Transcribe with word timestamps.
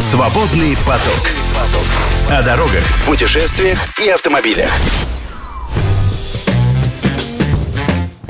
Свободный 0.00 0.74
поток. 0.78 1.30
О 2.30 2.42
дорогах, 2.42 2.84
путешествиях 3.06 3.78
и 3.98 4.08
автомобилях. 4.08 4.70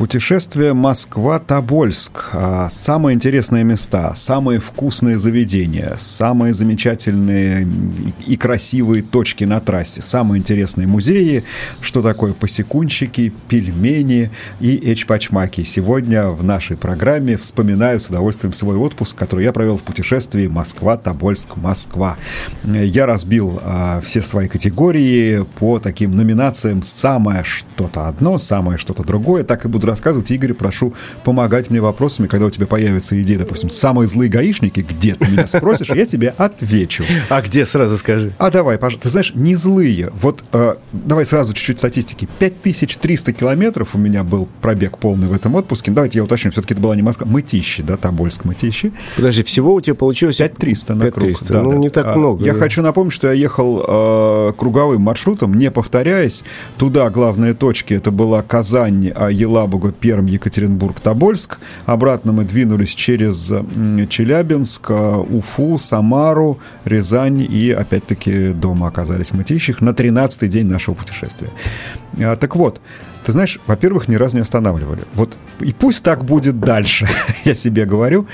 Путешествие 0.01 0.73
Москва-Тобольск. 0.73 2.31
А, 2.33 2.71
самые 2.71 3.15
интересные 3.15 3.65
места, 3.65 4.15
самые 4.15 4.59
вкусные 4.59 5.19
заведения, 5.19 5.97
самые 5.99 6.55
замечательные 6.55 7.69
и 8.27 8.39
красивые 8.39 9.03
точки 9.03 9.45
на 9.45 9.61
трассе, 9.61 10.01
самые 10.01 10.41
интересные 10.41 10.87
музеи, 10.87 11.45
что 11.83 12.01
такое 12.01 12.33
посекунчики, 12.33 13.31
пельмени 13.47 14.31
и 14.59 14.91
эчпачмаки. 14.91 15.65
Сегодня 15.65 16.29
в 16.29 16.43
нашей 16.43 16.79
программе 16.79 17.37
вспоминаю 17.37 18.01
с 18.01 18.07
удовольствием 18.07 18.55
свой 18.55 18.77
отпуск, 18.77 19.19
который 19.19 19.45
я 19.45 19.53
провел 19.53 19.77
в 19.77 19.83
путешествии 19.83 20.47
Москва-Тобольск-Москва. 20.47 22.17
Я 22.65 23.05
разбил 23.05 23.61
а, 23.63 24.01
все 24.01 24.23
свои 24.23 24.49
категории 24.49 25.45
по 25.59 25.79
таким 25.79 26.17
номинациям 26.17 26.83
«Самое 26.83 27.45
что-то 27.45 28.09
одно», 28.09 28.39
«Самое 28.39 28.79
что-то 28.79 29.05
другое». 29.05 29.45
Так 29.45 29.67
и 29.67 29.69
буду 29.69 29.90
рассказывать. 29.91 30.31
Игорь, 30.31 30.55
прошу 30.55 30.95
помогать 31.25 31.71
мне 31.71 31.81
вопросами, 31.81 32.27
когда 32.27 32.47
у 32.47 32.51
тебя 32.51 32.67
появится 32.67 33.21
идея, 33.23 33.39
допустим, 33.39 33.69
самые 33.69 34.09
злые 34.09 34.31
гаишники, 34.31 34.81
где 34.81 35.15
ты 35.15 35.29
меня 35.29 35.47
спросишь, 35.47 35.91
я 35.91 36.07
тебе 36.07 36.35
отвечу. 36.37 37.05
А 37.29 37.43
где, 37.43 37.67
сразу 37.67 37.97
скажи. 37.99 38.33
А 38.39 38.51
давай, 38.51 38.79
пожалуйста. 38.79 39.03
Ты 39.03 39.09
знаешь, 39.11 39.33
не 39.35 39.55
злые. 39.55 40.11
Вот 40.21 40.45
э, 40.53 40.75
давай 40.93 41.25
сразу 41.25 41.53
чуть-чуть 41.53 41.79
статистики. 41.79 42.29
5300 42.39 43.33
километров 43.33 43.95
у 43.95 43.99
меня 43.99 44.25
был 44.25 44.49
пробег 44.61 44.99
полный 44.99 45.29
в 45.29 45.33
этом 45.33 45.55
отпуске. 45.55 45.91
Давайте 45.91 46.19
я 46.19 46.25
уточню, 46.25 46.51
все-таки 46.53 46.75
это 46.75 46.83
была 46.83 46.97
не 46.97 47.03
Москва, 47.03 47.27
Мытищи, 47.27 47.83
да, 47.83 47.97
Тобольск, 47.97 48.45
Мытищи. 48.45 48.93
Подожди, 49.17 49.43
всего 49.43 49.75
у 49.75 49.81
тебя 49.81 49.95
получилось... 49.95 50.37
5300 50.37 50.95
на 50.95 51.05
5300. 51.05 51.45
круг. 51.45 51.57
Да, 51.57 51.63
ну, 51.63 51.71
да. 51.73 51.79
не 51.79 51.91
так 51.91 52.07
а, 52.07 52.15
много. 52.17 52.45
Я 52.45 52.55
да. 52.55 52.61
хочу 52.61 52.83
напомнить, 52.83 53.13
что 53.13 53.29
я 53.29 53.33
ехал 53.33 53.85
э, 53.87 54.53
круговым 54.57 55.03
маршрутом, 55.03 55.55
не 55.55 55.71
повторяясь. 55.71 56.45
Туда 56.79 57.11
главные 57.11 57.55
точки, 57.55 57.95
это 57.95 58.11
была 58.11 58.43
Казань, 58.43 59.13
а 59.15 59.31
Елабуга, 59.31 59.80
Петербурга, 59.81 59.93
Пермь, 59.93 60.29
Екатеринбург, 60.29 61.01
Тобольск. 61.01 61.59
Обратно 61.87 62.33
мы 62.33 62.45
двинулись 62.45 62.95
через 62.95 63.53
Челябинск, 64.09 64.91
э, 64.91 65.25
Уфу, 65.31 65.79
Самару, 65.79 66.59
Рязань 66.85 67.41
и, 67.41 67.71
опять-таки, 67.71 68.51
дома 68.51 68.89
оказались 68.89 69.29
в 69.29 69.35
Мытищах 69.35 69.81
на 69.81 69.91
13-й 69.91 70.49
день 70.49 70.67
нашего 70.67 70.95
путешествия. 70.95 71.51
А, 72.19 72.37
так 72.37 72.57
вот, 72.57 72.81
ты 73.25 73.33
знаешь, 73.33 73.59
во-первых, 73.67 74.09
ни 74.09 74.17
разу 74.17 74.37
не 74.37 74.43
останавливали. 74.43 75.03
Вот 75.15 75.37
и 75.61 75.73
пусть 75.73 76.05
так 76.05 76.25
будет 76.25 76.61
дальше, 76.61 77.09
я 77.45 77.55
себе 77.55 77.87
говорю. 77.87 78.27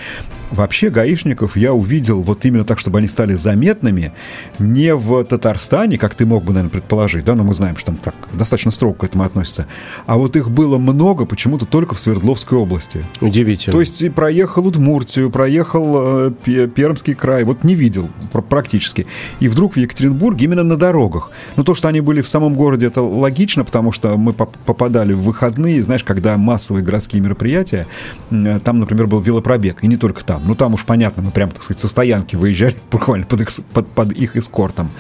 Вообще 0.51 0.91
гаишников 0.91 1.57
я 1.57 1.73
увидел 1.73 2.23
вот 2.23 2.45
именно 2.45 2.65
так, 2.65 2.79
чтобы 2.79 2.99
они 2.99 3.09
стали 3.09 3.35
заметными 3.35 4.13
не 4.59 4.95
в 4.95 5.25
Татарстане, 5.25 5.99
как 5.99 6.15
ты 6.15 6.25
мог 6.25 6.45
бы, 6.45 6.53
наверное, 6.53 6.71
предположить, 6.71 7.25
да, 7.25 7.35
но 7.35 7.43
мы 7.43 7.55
знаем, 7.55 7.77
что 7.77 7.87
там 7.87 7.97
так 7.97 8.15
достаточно 8.33 8.71
строго 8.71 8.99
к 8.99 9.05
этому 9.05 9.25
относятся, 9.25 9.67
а 10.07 10.17
вот 10.17 10.37
их 10.37 10.51
было 10.51 10.79
много 10.79 11.27
почему-то 11.27 11.67
только 11.67 11.95
в 11.95 12.01
Свердловской 12.01 12.59
области. 12.59 13.05
Удивительно. 13.21 13.73
То 13.73 13.81
есть 13.81 14.15
проехал 14.15 14.67
Удмуртию, 14.67 15.31
проехал 15.31 16.31
э, 16.47 16.67
Пермский 16.75 17.15
край, 17.15 17.45
вот 17.45 17.65
не 17.65 17.75
видел 17.75 18.09
практически. 18.49 19.07
И 19.41 19.49
вдруг 19.49 19.75
в 19.75 19.77
Екатеринбурге 19.77 20.45
именно 20.45 20.63
на 20.63 20.77
дорогах. 20.77 21.31
Ну, 21.57 21.65
то, 21.65 21.75
что 21.75 21.89
они 21.89 22.01
были 22.01 22.21
в 22.21 22.29
самом 22.29 22.55
городе, 22.55 22.87
это 22.87 23.03
логично, 23.03 23.65
потому 23.65 23.93
что 23.93 24.17
мы 24.17 24.33
попадали 24.33 25.13
в 25.13 25.21
выходные, 25.21 25.83
знаешь, 25.83 26.05
когда 26.05 26.37
массовые 26.37 26.85
городские 26.85 27.23
мероприятия, 27.23 27.87
э, 28.31 28.61
там, 28.63 28.79
например, 28.79 29.07
был 29.07 29.21
велопробег, 29.21 29.83
и 29.83 29.87
не 29.87 29.97
только 29.97 30.25
там, 30.25 30.36
там. 30.37 30.47
Ну, 30.47 30.55
там 30.55 30.75
уж 30.75 30.85
понятно, 30.85 31.23
мы 31.23 31.31
прям, 31.31 31.51
так 31.51 31.63
сказать, 31.63 31.81
со 31.81 31.89
стоянки 31.89 32.37
выезжали 32.37 32.77
буквально 32.91 33.27
под 33.27 33.43
их, 33.43 33.49
под, 33.73 33.89
под 33.89 34.13
их 34.13 34.37
эскортом. 34.37 34.91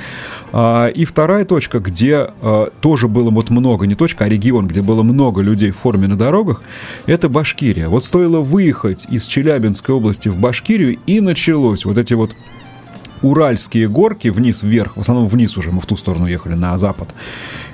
А, 0.52 0.88
и 0.88 1.04
вторая 1.04 1.44
точка, 1.44 1.78
где 1.78 2.30
а, 2.40 2.70
тоже 2.80 3.08
было 3.08 3.30
вот 3.30 3.50
много, 3.50 3.86
не 3.86 3.94
точка, 3.94 4.24
а 4.24 4.28
регион, 4.28 4.66
где 4.66 4.82
было 4.82 5.02
много 5.02 5.42
людей 5.42 5.70
в 5.70 5.78
форме 5.78 6.08
на 6.08 6.16
дорогах, 6.16 6.62
это 7.06 7.28
Башкирия. 7.28 7.88
Вот 7.88 8.04
стоило 8.04 8.40
выехать 8.40 9.06
из 9.10 9.26
Челябинской 9.26 9.94
области 9.94 10.28
в 10.28 10.38
Башкирию, 10.38 10.98
и 11.06 11.20
началось 11.20 11.84
вот 11.84 11.98
эти 11.98 12.14
вот 12.14 12.34
Уральские 13.22 13.88
горки 13.88 14.28
вниз-вверх, 14.28 14.96
в 14.96 15.00
основном 15.00 15.26
вниз 15.26 15.56
уже, 15.56 15.72
мы 15.72 15.80
в 15.80 15.86
ту 15.86 15.96
сторону 15.96 16.26
ехали, 16.26 16.54
на 16.54 16.76
запад. 16.76 17.08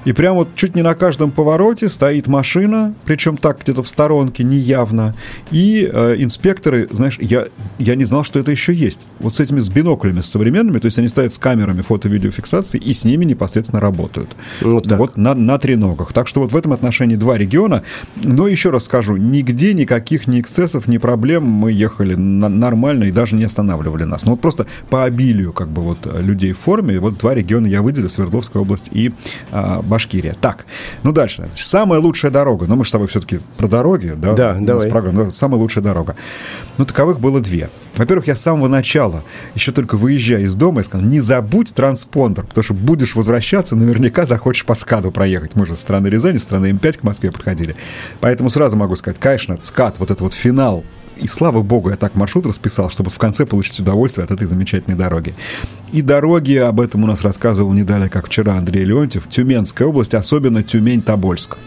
И 0.04 0.12
прям 0.12 0.36
вот 0.36 0.48
чуть 0.56 0.74
не 0.74 0.82
на 0.82 0.94
каждом 0.94 1.30
повороте 1.30 1.88
стоит 1.88 2.26
машина, 2.26 2.94
причем 3.04 3.36
так 3.36 3.60
где-то 3.60 3.82
в 3.82 3.88
сторонке, 3.88 4.42
неявно. 4.42 5.14
И 5.50 5.88
э, 5.90 6.16
инспекторы, 6.18 6.88
знаешь, 6.90 7.18
я, 7.20 7.46
я 7.78 7.94
не 7.94 8.04
знал, 8.04 8.24
что 8.24 8.38
это 8.38 8.50
еще 8.50 8.72
есть. 8.72 9.00
Вот 9.20 9.34
с 9.34 9.40
этими, 9.40 9.60
с 9.60 9.70
биноклями, 9.70 10.20
с 10.20 10.26
современными, 10.26 10.78
то 10.78 10.86
есть 10.86 10.98
они 10.98 11.08
стоят 11.08 11.32
с 11.32 11.38
камерами 11.38 11.82
фото-видеофиксации 11.82 12.78
и 12.78 12.92
с 12.92 13.04
ними 13.04 13.24
непосредственно 13.24 13.80
работают. 13.80 14.30
Вот, 14.60 14.88
так. 14.88 14.98
вот 14.98 15.16
на, 15.16 15.34
на 15.34 15.58
треногах. 15.58 16.12
Так 16.12 16.26
что 16.26 16.40
вот 16.40 16.52
в 16.52 16.56
этом 16.56 16.72
отношении 16.72 17.16
два 17.16 17.38
региона. 17.38 17.82
Но 18.16 18.48
еще 18.48 18.70
раз 18.70 18.84
скажу, 18.84 19.16
нигде 19.16 19.72
никаких 19.72 20.26
ни 20.26 20.40
эксцессов, 20.40 20.88
ни 20.88 20.98
проблем. 20.98 21.44
Мы 21.44 21.72
ехали 21.72 22.14
на, 22.14 22.48
нормально 22.48 23.04
и 23.04 23.12
даже 23.12 23.36
не 23.36 23.44
останавливали 23.44 24.04
нас. 24.04 24.24
Ну 24.24 24.32
вот 24.32 24.40
просто 24.40 24.66
по 24.90 25.04
обилию 25.04 25.52
как 25.52 25.68
бы 25.68 25.82
вот 25.82 25.98
людей 26.20 26.52
в 26.52 26.58
форме, 26.58 26.98
вот 26.98 27.18
два 27.18 27.34
региона 27.34 27.66
я 27.66 27.82
выделю, 27.82 28.08
Свердловская 28.08 28.62
область 28.62 28.88
и 28.92 29.12
а, 29.50 29.82
Башкирия. 29.92 30.34
Так, 30.40 30.64
ну 31.02 31.12
дальше. 31.12 31.50
Самая 31.54 32.00
лучшая 32.00 32.30
дорога. 32.30 32.64
Ну, 32.66 32.76
мы 32.76 32.84
же 32.84 32.88
с 32.88 32.92
тобой 32.92 33.08
все-таки 33.08 33.40
про 33.58 33.68
дороги, 33.68 34.14
да? 34.16 34.32
Да, 34.32 34.56
давай. 34.58 34.88
Программа, 34.88 35.30
самая 35.30 35.60
лучшая 35.60 35.84
дорога. 35.84 36.16
Ну, 36.78 36.86
таковых 36.86 37.20
было 37.20 37.40
две. 37.40 37.68
Во-первых, 37.96 38.26
я 38.26 38.34
с 38.34 38.40
самого 38.40 38.68
начала, 38.68 39.22
еще 39.54 39.70
только 39.70 39.98
выезжая 39.98 40.40
из 40.40 40.54
дома, 40.54 40.80
я 40.80 40.84
сказал, 40.84 41.06
не 41.06 41.20
забудь 41.20 41.74
транспондер, 41.74 42.46
потому 42.46 42.64
что 42.64 42.72
будешь 42.72 43.14
возвращаться, 43.14 43.76
наверняка 43.76 44.24
захочешь 44.24 44.64
по 44.64 44.74
скаду 44.74 45.10
проехать. 45.10 45.56
Мы 45.56 45.66
же 45.66 45.76
с 45.76 45.80
стороны 45.80 46.06
Рязани, 46.06 46.38
с 46.38 46.44
стороны 46.44 46.70
М5 46.70 47.00
к 47.00 47.02
Москве 47.02 47.30
подходили. 47.30 47.76
Поэтому 48.20 48.48
сразу 48.48 48.78
могу 48.78 48.96
сказать, 48.96 49.20
конечно, 49.20 49.58
скат, 49.62 49.96
вот 49.98 50.10
этот 50.10 50.22
вот 50.22 50.32
финал 50.32 50.84
и 51.16 51.26
слава 51.26 51.62
богу, 51.62 51.90
я 51.90 51.96
так 51.96 52.14
маршрут 52.14 52.46
расписал, 52.46 52.90
чтобы 52.90 53.10
в 53.10 53.18
конце 53.18 53.46
получить 53.46 53.78
удовольствие 53.80 54.24
от 54.24 54.30
этой 54.30 54.46
замечательной 54.46 54.96
дороги. 54.96 55.34
И 55.92 56.00
дороги, 56.00 56.56
об 56.56 56.80
этом 56.80 57.04
у 57.04 57.06
нас 57.06 57.20
рассказывал 57.20 57.72
не 57.74 57.82
далее, 57.82 58.08
как 58.08 58.26
вчера 58.26 58.56
Андрей 58.56 58.84
Леонтьев, 58.84 59.28
Тюменская 59.28 59.86
область, 59.86 60.14
особенно 60.14 60.62
Тюмень-Тобольск. 60.62 61.58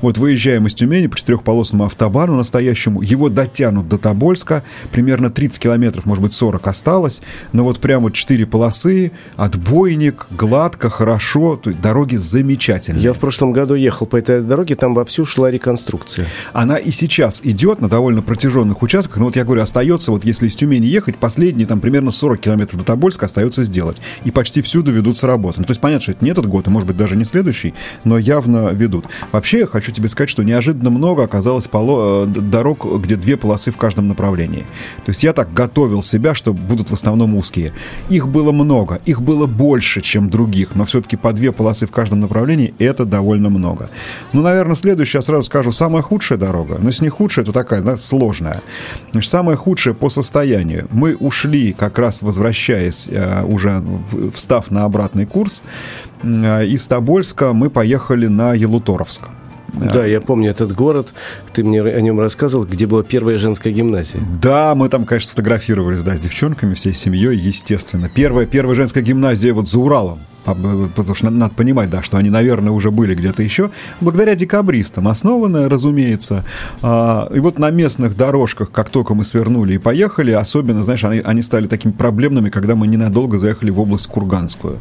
Вот 0.00 0.16
выезжаем 0.16 0.66
из 0.66 0.74
Тюмени 0.74 1.06
по 1.06 1.18
четырехполосному 1.18 1.84
автобану 1.84 2.34
настоящему, 2.34 3.02
его 3.02 3.28
дотянут 3.28 3.86
до 3.86 3.98
Тобольска, 3.98 4.62
примерно 4.90 5.28
30 5.28 5.58
километров, 5.62 6.06
может 6.06 6.22
быть 6.22 6.32
40 6.32 6.66
осталось, 6.66 7.20
но 7.52 7.62
вот 7.62 7.78
прямо 7.78 8.10
4 8.10 8.46
полосы, 8.46 9.12
отбойник, 9.36 10.28
гладко, 10.30 10.88
хорошо, 10.88 11.56
то 11.56 11.68
есть 11.68 11.82
дороги 11.82 12.16
замечательные. 12.16 13.02
Я 13.02 13.12
в 13.12 13.18
прошлом 13.18 13.52
году 13.52 13.74
ехал 13.74 14.06
по 14.06 14.16
этой 14.16 14.40
дороге, 14.40 14.76
там 14.76 14.94
вовсю 14.94 15.26
шла 15.26 15.50
реконструкция. 15.50 16.26
Она 16.54 16.76
и 16.76 16.90
сейчас 16.90 17.42
идет 17.44 17.82
на 17.82 17.90
довольно 17.90 18.22
протяженных 18.22 18.82
участках, 18.82 18.93
участках, 18.94 19.16
ну 19.16 19.24
вот 19.24 19.34
я 19.34 19.44
говорю, 19.44 19.60
остается, 19.60 20.12
вот 20.12 20.24
если 20.24 20.46
из 20.46 20.54
Тюмени 20.54 20.86
ехать, 20.86 21.16
последние 21.16 21.66
там 21.66 21.80
примерно 21.80 22.12
40 22.12 22.38
километров 22.38 22.78
до 22.78 22.84
Тобольска 22.84 23.26
остается 23.26 23.64
сделать. 23.64 23.96
И 24.22 24.30
почти 24.30 24.62
всюду 24.62 24.92
ведутся 24.92 25.26
работы. 25.26 25.58
Ну, 25.58 25.64
то 25.64 25.72
есть 25.72 25.80
понятно, 25.80 26.02
что 26.02 26.12
это 26.12 26.24
не 26.24 26.30
этот 26.30 26.46
год, 26.46 26.68
и 26.68 26.70
может 26.70 26.86
быть 26.86 26.96
даже 26.96 27.16
не 27.16 27.24
следующий, 27.24 27.74
но 28.04 28.18
явно 28.18 28.68
ведут. 28.68 29.06
Вообще, 29.32 29.60
я 29.60 29.66
хочу 29.66 29.90
тебе 29.90 30.08
сказать, 30.08 30.30
что 30.30 30.44
неожиданно 30.44 30.90
много 30.90 31.24
оказалось 31.24 31.66
поло... 31.66 32.24
Э, 32.24 32.26
дорог, 32.26 32.86
где 33.00 33.16
две 33.16 33.36
полосы 33.36 33.72
в 33.72 33.76
каждом 33.76 34.06
направлении. 34.06 34.64
То 35.04 35.10
есть 35.10 35.24
я 35.24 35.32
так 35.32 35.52
готовил 35.52 36.02
себя, 36.04 36.36
что 36.36 36.52
будут 36.52 36.90
в 36.90 36.94
основном 36.94 37.34
узкие. 37.34 37.72
Их 38.10 38.28
было 38.28 38.52
много, 38.52 39.00
их 39.06 39.22
было 39.22 39.46
больше, 39.46 40.02
чем 40.02 40.30
других, 40.30 40.76
но 40.76 40.84
все-таки 40.84 41.16
по 41.16 41.32
две 41.32 41.50
полосы 41.50 41.88
в 41.88 41.90
каждом 41.90 42.20
направлении 42.20 42.74
это 42.78 43.04
довольно 43.04 43.50
много. 43.50 43.90
Ну, 44.32 44.42
наверное, 44.42 44.76
следующее, 44.76 45.18
я 45.18 45.22
сразу 45.22 45.42
скажу, 45.42 45.72
самая 45.72 46.02
худшая 46.02 46.38
дорога, 46.38 46.78
но 46.80 46.90
если 46.90 47.04
не 47.04 47.10
худшая, 47.10 47.44
то 47.44 47.50
такая, 47.50 47.82
да, 47.82 47.96
сложная. 47.96 48.62
Самое 49.22 49.56
худшее 49.56 49.94
по 49.94 50.10
состоянию. 50.10 50.86
Мы 50.90 51.16
ушли, 51.16 51.72
как 51.72 51.98
раз 51.98 52.22
возвращаясь, 52.22 53.08
э, 53.10 53.44
уже 53.44 53.82
встав 54.34 54.70
на 54.70 54.84
обратный 54.84 55.26
курс, 55.26 55.62
э, 56.22 56.66
из 56.66 56.86
Тобольска 56.86 57.52
мы 57.52 57.70
поехали 57.70 58.26
на 58.26 58.54
Елуторовск. 58.54 59.22
Да, 59.74 60.06
я 60.06 60.20
помню 60.20 60.50
этот 60.50 60.72
город, 60.72 61.12
ты 61.52 61.64
мне 61.64 61.82
о 61.82 62.00
нем 62.00 62.20
рассказывал, 62.20 62.64
где 62.64 62.86
была 62.86 63.02
первая 63.02 63.38
женская 63.38 63.72
гимназия. 63.72 64.20
Да, 64.40 64.74
мы 64.74 64.88
там, 64.88 65.04
конечно, 65.04 65.28
сфотографировались, 65.28 66.02
да, 66.02 66.16
с 66.16 66.20
девчонками, 66.20 66.74
всей 66.74 66.94
семьей, 66.94 67.36
естественно. 67.36 68.08
Первая, 68.12 68.46
первая 68.46 68.76
женская 68.76 69.02
гимназия 69.02 69.52
вот 69.52 69.68
за 69.68 69.78
Уралом. 69.78 70.20
Потому 70.44 71.14
что 71.14 71.30
надо 71.30 71.54
понимать, 71.54 71.90
да, 71.90 72.02
что 72.02 72.18
они, 72.18 72.30
наверное, 72.30 72.72
уже 72.72 72.90
были 72.90 73.14
где-то 73.14 73.42
еще, 73.42 73.70
благодаря 74.00 74.34
декабристам, 74.34 75.08
основанная, 75.08 75.68
разумеется. 75.68 76.44
А, 76.82 77.28
и 77.34 77.40
вот 77.40 77.58
на 77.58 77.70
местных 77.70 78.16
дорожках, 78.16 78.70
как 78.70 78.90
только 78.90 79.14
мы 79.14 79.24
свернули 79.24 79.74
и 79.74 79.78
поехали, 79.78 80.32
особенно, 80.32 80.84
знаешь, 80.84 81.04
они, 81.04 81.20
они 81.20 81.42
стали 81.42 81.66
такими 81.66 81.92
проблемными, 81.92 82.50
когда 82.50 82.76
мы 82.76 82.86
ненадолго 82.86 83.38
заехали 83.38 83.70
в 83.70 83.80
область 83.80 84.06
Курганскую. 84.06 84.80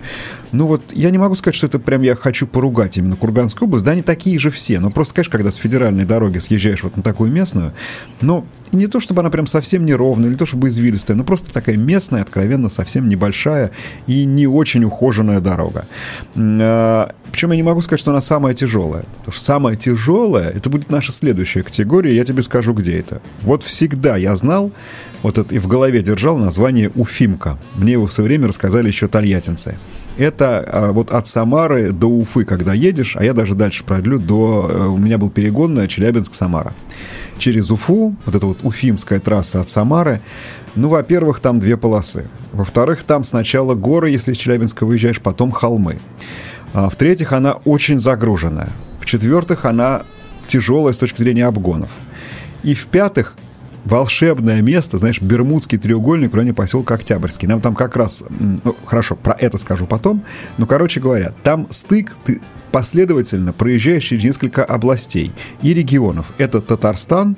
Ну 0.51 0.67
вот, 0.67 0.81
я 0.93 1.09
не 1.09 1.17
могу 1.17 1.35
сказать, 1.35 1.55
что 1.55 1.67
это 1.67 1.79
прям 1.79 2.01
я 2.01 2.15
хочу 2.15 2.45
поругать 2.45 2.97
именно 2.97 3.15
Курганскую 3.15 3.67
область, 3.67 3.85
да, 3.85 3.91
они 3.91 4.01
такие 4.01 4.37
же 4.39 4.51
все, 4.51 4.79
но 4.79 4.91
просто, 4.91 5.15
конечно, 5.15 5.31
когда 5.31 5.51
с 5.51 5.55
федеральной 5.55 6.05
дороги 6.05 6.39
съезжаешь 6.39 6.83
вот 6.83 6.95
на 6.95 7.03
такую 7.03 7.31
местную, 7.31 7.73
но 8.21 8.45
не 8.71 8.87
то, 8.87 8.99
чтобы 8.99 9.21
она 9.21 9.29
прям 9.29 9.47
совсем 9.47 9.85
неровная, 9.85 10.29
не 10.29 10.35
то, 10.35 10.45
чтобы 10.45 10.67
извилистая, 10.67 11.15
но 11.15 11.23
просто 11.23 11.51
такая 11.51 11.77
местная, 11.77 12.21
откровенно 12.21 12.69
совсем 12.69 13.07
небольшая 13.07 13.71
и 14.07 14.25
не 14.25 14.47
очень 14.47 14.83
ухоженная 14.83 15.39
дорога. 15.39 15.52
А, 16.35 17.11
Причем 17.31 17.51
я 17.51 17.57
не 17.57 17.63
могу 17.63 17.81
сказать, 17.81 17.99
что 17.99 18.11
она 18.11 18.21
самая 18.21 18.53
тяжелая. 18.53 19.05
Потому 19.17 19.33
что 19.33 19.41
самая 19.41 19.75
тяжелая, 19.75 20.49
это 20.49 20.69
будет 20.69 20.91
наша 20.91 21.11
следующая 21.11 21.63
категория, 21.63 22.15
я 22.15 22.25
тебе 22.25 22.43
скажу, 22.43 22.73
где 22.73 22.99
это. 22.99 23.21
Вот 23.41 23.63
всегда 23.63 24.17
я 24.17 24.35
знал, 24.35 24.71
вот 25.21 25.37
это 25.37 25.55
и 25.55 25.59
в 25.59 25.67
голове 25.67 26.01
держал 26.01 26.37
название 26.37 26.91
Уфимка. 26.95 27.57
Мне 27.75 27.93
его 27.93 28.07
все 28.07 28.23
время 28.23 28.47
рассказали 28.47 28.87
еще 28.87 29.07
тольяттинцы. 29.07 29.77
Это 30.17 30.63
а, 30.67 30.91
вот 30.91 31.11
от 31.11 31.25
Самары 31.25 31.91
до 31.91 32.07
Уфы, 32.07 32.45
когда 32.45 32.73
едешь, 32.73 33.15
а 33.17 33.23
я 33.23 33.33
даже 33.33 33.55
дальше 33.55 33.83
продлю 33.83 34.19
до... 34.19 34.69
Э, 34.69 34.87
у 34.87 34.97
меня 34.97 35.17
был 35.17 35.31
перегон 35.31 35.75
Челябинск-Самара. 35.87 36.73
Через 37.39 37.71
Уфу, 37.71 38.15
вот 38.25 38.35
эта 38.35 38.45
вот 38.45 38.59
Уфимская 38.61 39.19
трасса 39.19 39.59
от 39.59 39.69
Самары, 39.69 40.21
ну, 40.75 40.89
во-первых, 40.89 41.39
там 41.39 41.59
две 41.59 41.77
полосы. 41.77 42.27
Во-вторых, 42.51 43.03
там 43.03 43.23
сначала 43.23 43.75
горы, 43.75 44.09
если 44.09 44.33
из 44.33 44.37
Челябинска 44.37 44.85
выезжаешь, 44.85 45.21
потом 45.21 45.51
холмы. 45.51 45.99
А, 46.73 46.89
в-третьих, 46.89 47.31
она 47.33 47.53
очень 47.65 47.99
загруженная. 47.99 48.69
В-четвертых, 48.99 49.65
она 49.65 50.03
тяжелая 50.47 50.93
с 50.93 50.97
точки 50.97 51.21
зрения 51.21 51.45
обгонов. 51.45 51.91
И 52.63 52.73
в-пятых, 52.73 53.35
волшебное 53.85 54.61
место, 54.61 54.97
знаешь, 54.97 55.21
Бермудский 55.21 55.77
треугольник 55.77 56.31
в 56.31 56.35
районе 56.35 56.53
поселка 56.53 56.95
Октябрьский. 56.95 57.47
Нам 57.47 57.61
там 57.61 57.75
как 57.75 57.95
раз, 57.95 58.23
ну, 58.29 58.75
хорошо, 58.85 59.15
про 59.15 59.33
это 59.33 59.57
скажу 59.57 59.85
потом, 59.85 60.23
но, 60.57 60.65
короче 60.65 60.99
говоря, 60.99 61.33
там 61.43 61.67
стык, 61.69 62.13
ты 62.25 62.41
последовательно 62.71 63.53
проезжаешь 63.53 64.03
через 64.03 64.23
несколько 64.23 64.63
областей 64.63 65.31
и 65.61 65.73
регионов. 65.73 66.31
Это 66.37 66.61
Татарстан, 66.61 67.37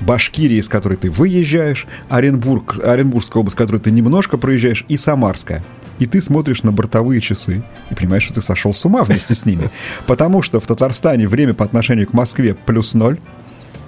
Башкирия, 0.00 0.58
из 0.58 0.68
которой 0.68 0.96
ты 0.96 1.10
выезжаешь, 1.10 1.86
Оренбург, 2.08 2.78
Оренбургская 2.84 3.40
область, 3.40 3.56
которую 3.56 3.80
ты 3.80 3.90
немножко 3.90 4.36
проезжаешь, 4.38 4.84
и 4.88 4.96
Самарская. 4.96 5.64
И 5.98 6.06
ты 6.06 6.20
смотришь 6.20 6.62
на 6.62 6.72
бортовые 6.72 7.20
часы 7.20 7.62
и 7.90 7.94
понимаешь, 7.94 8.24
что 8.24 8.34
ты 8.34 8.42
сошел 8.42 8.72
с 8.72 8.84
ума 8.84 9.02
вместе 9.02 9.34
с 9.34 9.46
ними. 9.46 9.70
Потому 10.06 10.42
что 10.42 10.60
в 10.60 10.66
Татарстане 10.66 11.26
время 11.26 11.54
по 11.54 11.64
отношению 11.64 12.06
к 12.06 12.12
Москве 12.12 12.54
плюс 12.54 12.94
ноль, 12.94 13.18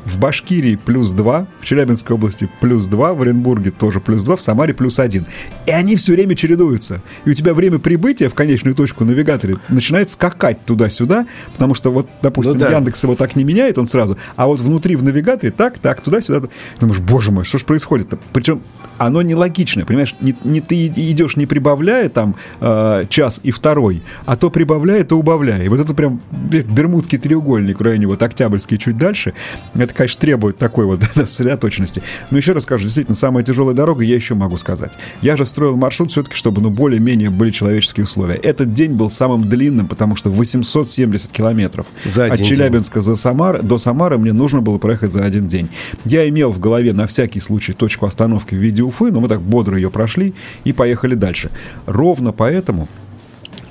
в 0.08 0.18
Башкирии 0.18 0.76
плюс 0.76 1.12
2, 1.12 1.46
в 1.60 1.64
Челябинской 1.64 2.14
области 2.14 2.48
плюс 2.60 2.86
2, 2.86 3.14
в 3.14 3.22
Оренбурге 3.22 3.70
тоже 3.70 4.00
плюс 4.00 4.24
2, 4.24 4.36
в 4.36 4.42
Самаре 4.42 4.74
плюс 4.74 4.98
1. 4.98 5.26
И 5.66 5.70
они 5.70 5.96
все 5.96 6.12
время 6.12 6.34
чередуются. 6.34 7.02
И 7.24 7.30
у 7.30 7.34
тебя 7.34 7.54
время 7.54 7.78
прибытия 7.78 8.28
в 8.28 8.34
конечную 8.34 8.74
точку 8.74 9.04
навигаторе 9.04 9.56
начинает 9.68 10.10
скакать 10.10 10.64
туда-сюда, 10.64 11.26
потому 11.52 11.74
что 11.74 11.90
вот, 11.90 12.08
допустим, 12.22 12.54
ну, 12.54 12.60
да. 12.60 12.72
Яндекс 12.72 13.02
его 13.02 13.14
так 13.14 13.36
не 13.36 13.44
меняет, 13.44 13.78
он 13.78 13.86
сразу, 13.86 14.18
а 14.36 14.46
вот 14.46 14.60
внутри 14.60 14.96
в 14.96 15.02
навигаторе 15.02 15.52
так, 15.52 15.78
так, 15.78 16.00
туда-сюда. 16.00 16.48
Думаешь, 16.80 17.00
боже 17.00 17.30
мой, 17.30 17.44
что 17.44 17.58
же 17.58 17.64
происходит-то? 17.64 18.18
Причем 18.32 18.60
оно 18.98 19.22
нелогичное, 19.22 19.84
понимаешь? 19.84 20.14
Не, 20.20 20.34
не 20.44 20.60
ты 20.60 20.86
идешь 20.86 21.36
не 21.36 21.46
прибавляя 21.46 22.08
там 22.08 22.34
э, 22.60 23.06
час 23.08 23.40
и 23.42 23.50
второй, 23.50 24.02
а 24.26 24.36
то 24.36 24.50
прибавляя, 24.50 25.04
то 25.04 25.16
убавляя. 25.18 25.62
И 25.62 25.68
вот 25.68 25.80
это 25.80 25.94
прям 25.94 26.20
Бермудский 26.30 27.18
треугольник 27.18 27.78
в 27.78 27.82
районе 27.82 28.06
вот 28.06 28.22
Октябрьский 28.22 28.78
чуть 28.78 28.98
дальше, 28.98 29.34
это, 29.74 29.94
конечно, 29.98 30.20
требует 30.20 30.56
такой 30.56 30.86
вот 30.86 31.00
сосредоточенности. 31.14 32.02
Но 32.30 32.38
еще 32.38 32.52
раз 32.52 32.62
скажу, 32.62 32.84
действительно, 32.84 33.16
самая 33.16 33.44
тяжелая 33.44 33.74
дорога, 33.74 34.04
я 34.04 34.14
еще 34.14 34.34
могу 34.34 34.56
сказать. 34.56 34.92
Я 35.22 35.36
же 35.36 35.44
строил 35.44 35.76
маршрут 35.76 36.12
все-таки, 36.12 36.36
чтобы, 36.36 36.62
ну, 36.62 36.70
более-менее 36.70 37.30
были 37.30 37.50
человеческие 37.50 38.04
условия. 38.04 38.36
Этот 38.36 38.72
день 38.72 38.92
был 38.92 39.10
самым 39.10 39.48
длинным, 39.48 39.88
потому 39.88 40.14
что 40.14 40.30
870 40.30 41.32
километров 41.32 41.86
за 42.04 42.26
от 42.26 42.42
Челябинска 42.42 43.00
за 43.00 43.16
Самар, 43.16 43.62
до 43.62 43.78
Самары 43.78 44.18
мне 44.18 44.32
нужно 44.32 44.60
было 44.60 44.78
проехать 44.78 45.12
за 45.12 45.24
один 45.24 45.48
день. 45.48 45.68
Я 46.04 46.28
имел 46.28 46.50
в 46.50 46.60
голове 46.60 46.92
на 46.92 47.08
всякий 47.08 47.40
случай 47.40 47.72
точку 47.72 48.06
остановки 48.06 48.54
в 48.54 48.58
виде 48.58 48.82
Уфы, 48.82 49.10
но 49.10 49.20
мы 49.20 49.28
так 49.28 49.40
бодро 49.40 49.76
ее 49.76 49.90
прошли 49.90 50.32
и 50.62 50.72
поехали 50.72 51.16
дальше. 51.16 51.50
Ровно 51.86 52.30
поэтому 52.30 52.88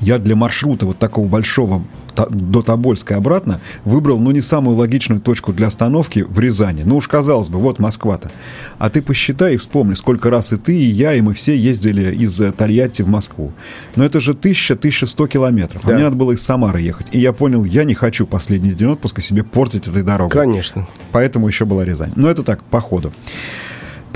я 0.02 0.20
для 0.20 0.36
маршрута 0.36 0.86
вот 0.86 0.98
такого 0.98 1.28
большого 1.28 1.82
до 2.30 2.62
Тобольска 2.62 3.14
и 3.14 3.18
обратно 3.18 3.60
выбрал, 3.86 4.20
ну, 4.20 4.32
не 4.32 4.42
самую 4.42 4.78
логичную 4.78 5.22
точку 5.22 5.54
для 5.54 5.68
остановки 5.68 6.26
в 6.28 6.40
Рязани. 6.40 6.84
Ну 6.84 6.98
уж 6.98 7.08
казалось 7.08 7.50
бы, 7.50 7.60
вот 7.60 7.80
Москва-то. 7.80 8.32
А 8.78 8.90
ты 8.90 9.02
посчитай 9.02 9.56
и 9.56 9.58
вспомни, 9.58 9.94
сколько 9.94 10.30
раз 10.30 10.54
и 10.54 10.58
ты, 10.58 10.78
и 10.78 10.86
я, 10.86 11.14
и 11.14 11.22
мы 11.22 11.34
все 11.34 11.56
ездили 11.56 12.14
из 12.16 12.40
э, 12.40 12.52
Тольятти 12.52 13.02
в 13.02 13.08
Москву. 13.08 13.52
Но 13.96 14.04
это 14.04 14.20
же 14.20 14.34
1000-1100 14.34 15.28
километров. 15.28 15.82
А 15.84 15.88
да. 15.88 15.94
А 15.94 15.96
мне 15.96 16.06
надо 16.06 16.18
было 16.18 16.32
из 16.32 16.42
Самары 16.42 16.82
ехать. 16.82 17.08
И 17.12 17.20
я 17.20 17.34
понял, 17.34 17.64
я 17.64 17.84
не 17.84 17.94
хочу 17.94 18.26
последний 18.26 18.72
день 18.72 18.90
отпуска 18.90 19.22
себе 19.22 19.44
портить 19.44 19.88
этой 19.88 20.04
дорогой. 20.04 20.30
Конечно. 20.30 20.88
Поэтому 21.12 21.48
еще 21.48 21.66
была 21.66 21.86
Рязань. 21.86 22.12
Но 22.16 22.30
это 22.30 22.44
так, 22.44 22.64
по 22.64 22.80
ходу. 22.80 23.12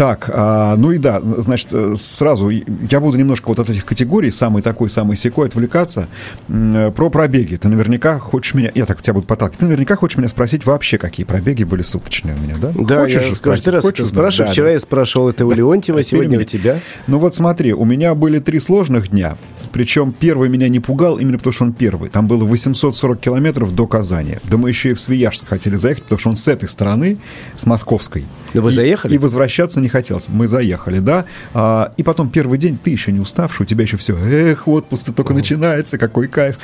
Так, 0.02 0.32
а, 0.34 0.76
ну 0.78 0.92
и 0.92 0.98
да, 0.98 1.22
значит, 1.22 1.68
э, 1.74 1.94
сразу 1.96 2.50
я 2.50 3.00
буду 3.00 3.20
немножко 3.20 3.50
вот 3.50 3.60
от 3.60 3.70
этих 3.70 3.86
категорий, 3.86 4.32
самый 4.32 4.64
такой, 4.64 4.90
самый 4.90 5.16
секой, 5.16 5.48
отвлекаться. 5.48 6.08
Про 6.48 7.12
пробеги. 7.12 7.58
Ты 7.58 7.68
наверняка 7.68 8.18
хочешь 8.18 8.56
меня... 8.56 8.72
Я 8.74 8.88
так 8.88 9.00
тебя 9.00 9.14
буду 9.14 9.28
подталкивать. 9.28 9.60
Ты 9.60 9.66
наверняка 9.66 9.96
хочешь 9.96 10.18
меня 10.18 10.28
спросить 10.28 10.66
вообще, 10.66 10.98
какие 10.98 11.24
пробеги 11.24 11.66
были 11.66 11.84
суточные 11.84 12.36
у 12.36 12.40
меня, 12.40 12.56
да? 12.60 12.72
Да, 12.74 13.02
хочешь 13.02 13.28
я 13.30 13.36
спросить? 13.36 13.68
Раз 13.68 13.84
хочешь, 13.84 14.08
спрашиваю. 14.08 14.48
Да, 14.48 14.54
Вчера 14.54 14.68
да. 14.70 14.74
я 14.74 14.80
спрашивал 14.80 15.30
это 15.30 15.46
у 15.46 15.52
Леонтьева, 15.52 16.02
сегодня 16.02 16.40
у 16.40 16.44
тебя. 16.46 16.80
Ну 17.06 17.20
вот 17.20 17.36
смотри, 17.36 17.72
у 17.72 17.86
меня 17.86 18.16
были 18.16 18.40
три 18.40 18.60
сложных 18.60 19.10
дня. 19.10 19.38
Причем 19.72 20.14
первый 20.20 20.50
меня 20.50 20.68
не 20.68 20.80
пугал, 20.80 21.18
именно 21.18 21.38
потому 21.38 21.54
что 21.54 21.64
он 21.66 21.74
первый. 21.74 22.10
Там 22.10 22.26
было 22.26 22.44
840 22.44 23.20
километров 23.20 23.76
до 23.76 23.86
Казани. 23.86 24.38
Да 24.46 24.58
мы 24.58 24.70
еще 24.70 24.90
и 24.90 24.94
в 24.96 25.00
Свияжск 25.00 25.48
хотели 25.48 25.76
заехать, 25.76 26.04
потому 26.06 26.20
что 26.20 26.30
он 26.30 26.36
с 26.38 26.48
этой 26.48 26.68
стороны, 26.68 27.20
с 27.56 27.68
московской. 27.68 28.26
Да 28.56 28.62
вы 28.62 28.72
и, 28.72 28.74
заехали? 28.74 29.14
И 29.14 29.18
возвращаться 29.20 29.80
не 29.80 29.91
хотелось. 29.92 30.30
Мы 30.30 30.48
заехали, 30.48 31.00
да. 31.00 31.26
А, 31.54 31.94
и 31.98 32.04
потом 32.04 32.30
первый 32.30 32.58
день 32.58 32.78
ты 32.82 32.90
еще 32.90 33.12
не 33.12 33.20
уставший, 33.20 33.64
у 33.64 33.68
тебя 33.68 33.84
еще 33.84 33.98
все, 33.98 34.18
эх, 34.18 34.68
отпуск 34.68 35.14
только 35.14 35.34
начинается, 35.34 35.98
какой 35.98 36.28
кайф. 36.28 36.58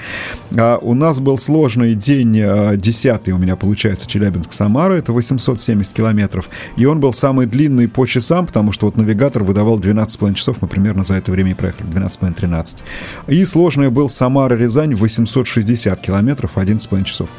А, 0.57 0.77
у 0.77 0.93
нас 0.93 1.19
был 1.19 1.37
сложный 1.37 1.93
день, 1.93 2.39
а, 2.41 2.75
десятый 2.75 3.33
у 3.33 3.37
меня 3.37 3.55
получается, 3.55 4.07
Челябинск-Самара, 4.07 4.93
это 4.93 5.13
870 5.13 5.93
километров. 5.93 6.49
И 6.75 6.85
он 6.85 6.99
был 6.99 7.13
самый 7.13 7.45
длинный 7.45 7.87
по 7.87 8.05
часам, 8.05 8.47
потому 8.47 8.71
что 8.71 8.85
вот 8.87 8.97
навигатор 8.97 9.43
выдавал 9.43 9.79
12,5 9.79 10.33
часов, 10.33 10.57
мы 10.61 10.67
примерно 10.67 11.03
за 11.03 11.15
это 11.15 11.31
время 11.31 11.51
и 11.51 11.53
проехали, 11.53 11.89
12,5-13. 11.89 12.83
И 13.27 13.45
сложный 13.45 13.89
был 13.89 14.09
Самара-Рязань 14.09 14.95
860 14.95 15.99
километров, 15.99 16.51
11,5 16.55 17.03
часов 17.03 17.29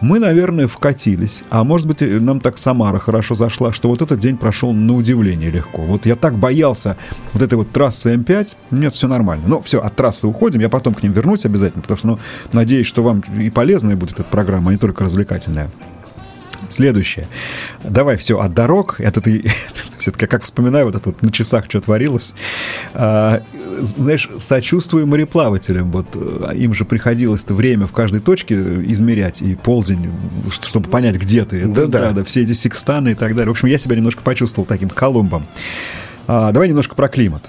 мы, 0.00 0.18
наверное, 0.18 0.68
вкатились. 0.68 1.44
А 1.50 1.64
может 1.64 1.86
быть, 1.86 2.00
нам 2.00 2.40
так 2.40 2.58
Самара 2.58 2.98
хорошо 2.98 3.34
зашла, 3.34 3.72
что 3.72 3.88
вот 3.88 4.02
этот 4.02 4.20
день 4.20 4.36
прошел 4.36 4.72
на 4.72 4.94
удивление 4.94 5.50
легко. 5.50 5.82
Вот 5.82 6.06
я 6.06 6.16
так 6.16 6.34
боялся 6.34 6.96
вот 7.32 7.42
этой 7.42 7.54
вот 7.54 7.70
трассы 7.70 8.14
М5. 8.14 8.56
Нет, 8.70 8.94
все 8.94 9.08
нормально. 9.08 9.44
Но 9.46 9.60
все, 9.60 9.80
от 9.80 9.96
трассы 9.96 10.26
уходим. 10.26 10.60
Я 10.60 10.68
потом 10.68 10.94
к 10.94 11.02
ним 11.02 11.12
вернусь 11.12 11.44
обязательно, 11.44 11.82
потому 11.82 11.98
что, 11.98 12.06
ну, 12.08 12.18
надеюсь, 12.52 12.86
что 12.86 13.02
вам 13.02 13.20
и 13.20 13.50
полезная 13.50 13.96
будет 13.96 14.20
эта 14.20 14.24
программа, 14.24 14.70
а 14.70 14.72
не 14.72 14.78
только 14.78 15.04
развлекательная. 15.04 15.70
Следующее. 16.68 17.26
Давай 17.82 18.16
все 18.16 18.38
от 18.38 18.54
дорог. 18.54 19.00
Это 19.00 19.20
ты 19.20 19.50
все-таки 19.98 20.26
как 20.26 20.42
вспоминаю 20.42 20.86
вот 20.86 20.96
это 20.96 21.10
вот 21.10 21.22
на 21.22 21.32
часах, 21.32 21.64
что 21.68 21.80
творилось. 21.80 22.34
А, 22.94 23.42
знаешь, 23.80 24.28
сочувствую 24.38 25.06
мореплавателям. 25.06 25.90
Вот 25.90 26.08
э, 26.14 26.56
им 26.56 26.74
же 26.74 26.84
приходилось 26.84 27.44
это 27.44 27.54
время 27.54 27.86
в 27.86 27.92
каждой 27.92 28.20
точке 28.20 28.54
измерять 28.84 29.40
и 29.42 29.54
полдень, 29.54 30.10
чтобы 30.50 30.88
понять, 30.88 31.16
где 31.16 31.44
ты. 31.44 31.66
Да, 31.66 31.86
да. 31.86 32.12
да, 32.12 32.24
все 32.24 32.42
эти 32.42 32.52
секстаны 32.52 33.12
и 33.12 33.14
так 33.14 33.34
далее. 33.34 33.48
В 33.48 33.52
общем, 33.52 33.68
я 33.68 33.78
себя 33.78 33.96
немножко 33.96 34.22
почувствовал 34.22 34.66
таким 34.66 34.88
Колумбом. 34.88 35.46
А, 36.26 36.52
давай 36.52 36.68
немножко 36.68 36.94
про 36.94 37.08
климат. 37.08 37.44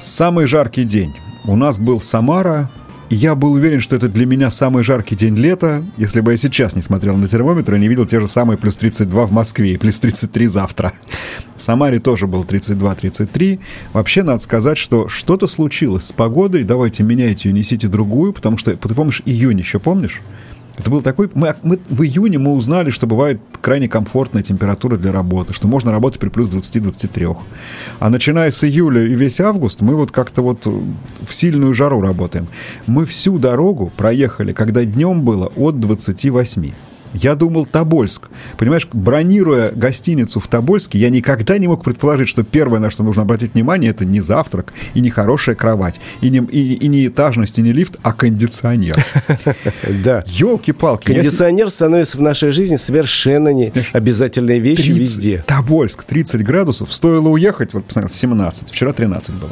Самый 0.00 0.46
жаркий 0.46 0.84
день. 0.84 1.14
У 1.44 1.56
нас 1.56 1.78
был 1.78 2.00
Самара, 2.00 2.70
я 3.10 3.34
был 3.34 3.52
уверен, 3.52 3.80
что 3.80 3.96
это 3.96 4.08
для 4.08 4.26
меня 4.26 4.50
самый 4.50 4.84
жаркий 4.84 5.14
день 5.14 5.36
лета, 5.36 5.84
если 5.96 6.20
бы 6.20 6.32
я 6.32 6.36
сейчас 6.36 6.74
не 6.74 6.82
смотрел 6.82 7.16
на 7.16 7.28
термометр 7.28 7.74
и 7.74 7.78
не 7.78 7.88
видел 7.88 8.06
те 8.06 8.20
же 8.20 8.28
самые 8.28 8.58
плюс 8.58 8.76
32 8.76 9.26
в 9.26 9.32
Москве 9.32 9.74
и 9.74 9.76
плюс 9.76 10.00
33 10.00 10.46
завтра. 10.46 10.92
В 11.56 11.62
Самаре 11.62 12.00
тоже 12.00 12.26
был 12.26 12.44
32-33. 12.44 13.60
Вообще, 13.92 14.22
надо 14.22 14.42
сказать, 14.42 14.78
что 14.78 15.08
что-то 15.08 15.46
случилось 15.46 16.06
с 16.06 16.12
погодой. 16.12 16.64
Давайте 16.64 17.02
меняйте 17.02 17.48
ее, 17.48 17.54
несите 17.54 17.88
другую, 17.88 18.32
потому 18.32 18.58
что, 18.58 18.76
ты 18.76 18.94
помнишь, 18.94 19.22
июнь 19.24 19.58
еще 19.58 19.78
помнишь? 19.78 20.20
Это 20.76 20.90
был 20.90 21.02
такой... 21.02 21.30
Мы, 21.34 21.54
мы, 21.62 21.78
в 21.88 22.02
июне 22.02 22.38
мы 22.38 22.52
узнали, 22.52 22.90
что 22.90 23.06
бывает 23.06 23.40
крайне 23.60 23.88
комфортная 23.88 24.42
температура 24.42 24.96
для 24.96 25.12
работы, 25.12 25.54
что 25.54 25.68
можно 25.68 25.92
работать 25.92 26.20
при 26.20 26.28
плюс 26.28 26.50
20-23. 26.50 27.36
А 28.00 28.10
начиная 28.10 28.50
с 28.50 28.64
июля 28.64 29.02
и 29.06 29.14
весь 29.14 29.40
август 29.40 29.80
мы 29.80 29.94
вот 29.94 30.10
как-то 30.10 30.42
вот 30.42 30.66
в 30.66 31.32
сильную 31.32 31.74
жару 31.74 32.00
работаем. 32.00 32.48
Мы 32.86 33.04
всю 33.04 33.38
дорогу 33.38 33.92
проехали, 33.96 34.52
когда 34.52 34.84
днем 34.84 35.22
было 35.22 35.46
от 35.56 35.78
28. 35.78 36.72
Я 37.14 37.36
думал 37.36 37.64
Тобольск. 37.64 38.28
Понимаешь, 38.58 38.88
бронируя 38.92 39.70
гостиницу 39.70 40.40
в 40.40 40.48
Тобольске, 40.48 40.98
я 40.98 41.10
никогда 41.10 41.56
не 41.58 41.68
мог 41.68 41.84
предположить, 41.84 42.28
что 42.28 42.42
первое, 42.42 42.80
на 42.80 42.90
что 42.90 43.02
нужно 43.02 43.22
обратить 43.22 43.54
внимание, 43.54 43.90
это 43.90 44.04
не 44.04 44.20
завтрак 44.20 44.72
и 44.94 45.00
не 45.00 45.10
хорошая 45.10 45.54
кровать, 45.54 46.00
и 46.20 46.30
не, 46.30 46.38
и, 46.38 46.74
и 46.74 46.88
не 46.88 47.06
этажность, 47.06 47.58
и 47.58 47.62
не 47.62 47.72
лифт, 47.72 47.96
а 48.02 48.12
кондиционер. 48.12 48.96
Да. 50.04 50.24
Елки-палки. 50.26 51.12
Кондиционер 51.12 51.70
становится 51.70 52.18
в 52.18 52.20
нашей 52.20 52.50
жизни 52.50 52.76
совершенно 52.76 53.50
не 53.50 53.72
обязательной 53.92 54.58
вещью 54.58 54.96
везде. 54.96 55.44
Тобольск, 55.46 56.04
30 56.04 56.42
градусов. 56.42 56.92
Стоило 56.92 57.28
уехать, 57.28 57.72
вот 57.74 57.84
посмотрел, 57.84 58.14
17. 58.14 58.70
Вчера 58.70 58.92
13 58.92 59.34
было. 59.34 59.50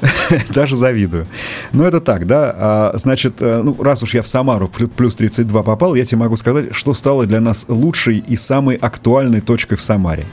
Даже 0.54 0.76
завидую. 0.76 1.26
Но 1.72 1.86
это 1.86 2.00
так, 2.00 2.26
да. 2.26 2.54
А, 2.56 2.92
значит, 2.94 3.34
э, 3.40 3.62
ну, 3.62 3.76
раз 3.82 4.02
уж 4.02 4.14
я 4.14 4.22
в 4.22 4.28
Самару 4.28 4.68
плюс 4.68 5.16
32 5.16 5.62
попал, 5.62 5.94
я 5.94 6.04
тебе 6.04 6.18
могу 6.18 6.36
сказать, 6.36 6.74
что 6.74 6.94
стало 7.02 7.26
для 7.26 7.40
нас 7.40 7.66
лучшей 7.68 8.18
и 8.18 8.36
самой 8.36 8.76
актуальной 8.76 9.40
точкой 9.40 9.74
в 9.74 9.82
Самаре. 9.82 10.24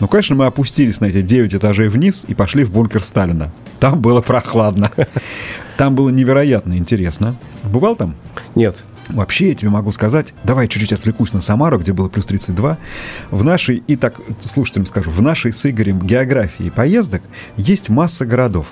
Ну, 0.00 0.08
конечно, 0.08 0.34
мы 0.34 0.46
опустились 0.46 0.98
на 1.00 1.04
эти 1.04 1.20
9 1.20 1.52
этажей 1.52 1.88
вниз 1.88 2.24
и 2.26 2.32
пошли 2.32 2.64
в 2.64 2.72
бункер 2.72 3.02
Сталина. 3.02 3.52
Там 3.78 4.00
было 4.00 4.22
прохладно. 4.22 4.90
Там 5.76 5.94
было 5.94 6.08
невероятно 6.08 6.78
интересно. 6.78 7.36
Бывал 7.62 7.94
там? 7.94 8.14
Нет. 8.54 8.84
Вообще, 9.08 9.48
я 9.48 9.54
тебе 9.54 9.70
могу 9.70 9.92
сказать, 9.92 10.34
давай 10.44 10.68
чуть-чуть 10.68 10.92
отвлекусь 10.92 11.32
на 11.32 11.40
Самару, 11.40 11.78
где 11.78 11.92
было 11.92 12.08
плюс 12.08 12.26
32. 12.26 12.78
В 13.30 13.44
нашей, 13.44 13.82
и 13.86 13.96
так 13.96 14.20
слушателям 14.40 14.86
скажу, 14.86 15.10
в 15.10 15.22
нашей 15.22 15.52
с 15.52 15.68
Игорем 15.68 15.98
географии 15.98 16.70
поездок 16.74 17.22
есть 17.56 17.88
масса 17.88 18.26
городов. 18.26 18.68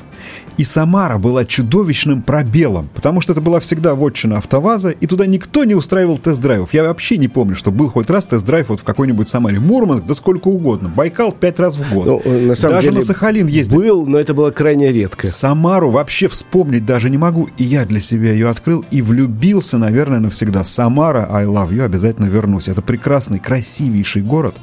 И 0.58 0.64
Самара 0.64 1.18
была 1.18 1.44
чудовищным 1.44 2.22
пробелом, 2.22 2.90
потому 2.94 3.20
что 3.20 3.32
это 3.32 3.40
была 3.40 3.58
всегда 3.60 3.94
вотчина 3.94 4.36
АвтоВАЗа, 4.38 4.90
и 4.90 5.06
туда 5.06 5.26
никто 5.26 5.64
не 5.64 5.74
устраивал 5.74 6.18
тест-драйвов. 6.18 6.74
Я 6.74 6.84
вообще 6.84 7.16
не 7.16 7.28
помню, 7.28 7.56
что 7.56 7.72
был 7.72 7.88
хоть 7.88 8.10
раз 8.10 8.26
тест-драйв 8.26 8.68
вот 8.68 8.80
в 8.80 8.84
какой-нибудь 8.84 9.28
Самаре. 9.28 9.60
Мурманск, 9.60 10.04
да 10.04 10.14
сколько 10.14 10.48
угодно. 10.48 10.90
Байкал 10.90 11.32
пять 11.32 11.58
раз 11.58 11.78
в 11.78 11.92
год. 11.92 12.06
Ну, 12.06 12.22
на 12.46 12.54
самом 12.54 12.76
даже 12.76 12.88
деле 12.88 12.98
на 12.98 13.02
Сахалин 13.02 13.46
ездил. 13.46 13.80
Был, 13.80 14.06
но 14.06 14.18
это 14.18 14.34
было 14.34 14.50
крайне 14.50 14.92
редко. 14.92 15.26
Самару 15.26 15.90
вообще 15.90 16.28
вспомнить 16.28 16.84
даже 16.84 17.08
не 17.08 17.18
могу. 17.18 17.48
И 17.56 17.64
я 17.64 17.86
для 17.86 18.00
себя 18.00 18.32
ее 18.32 18.48
открыл 18.48 18.84
и 18.90 19.00
влюбился, 19.00 19.78
наверное, 19.78 20.20
навсегда. 20.22 20.64
Самара, 20.64 21.28
I 21.30 21.44
love 21.44 21.70
you, 21.70 21.82
обязательно 21.82 22.26
вернусь. 22.26 22.68
Это 22.68 22.82
прекрасный, 22.82 23.38
красивейший 23.38 24.22
город. 24.22 24.56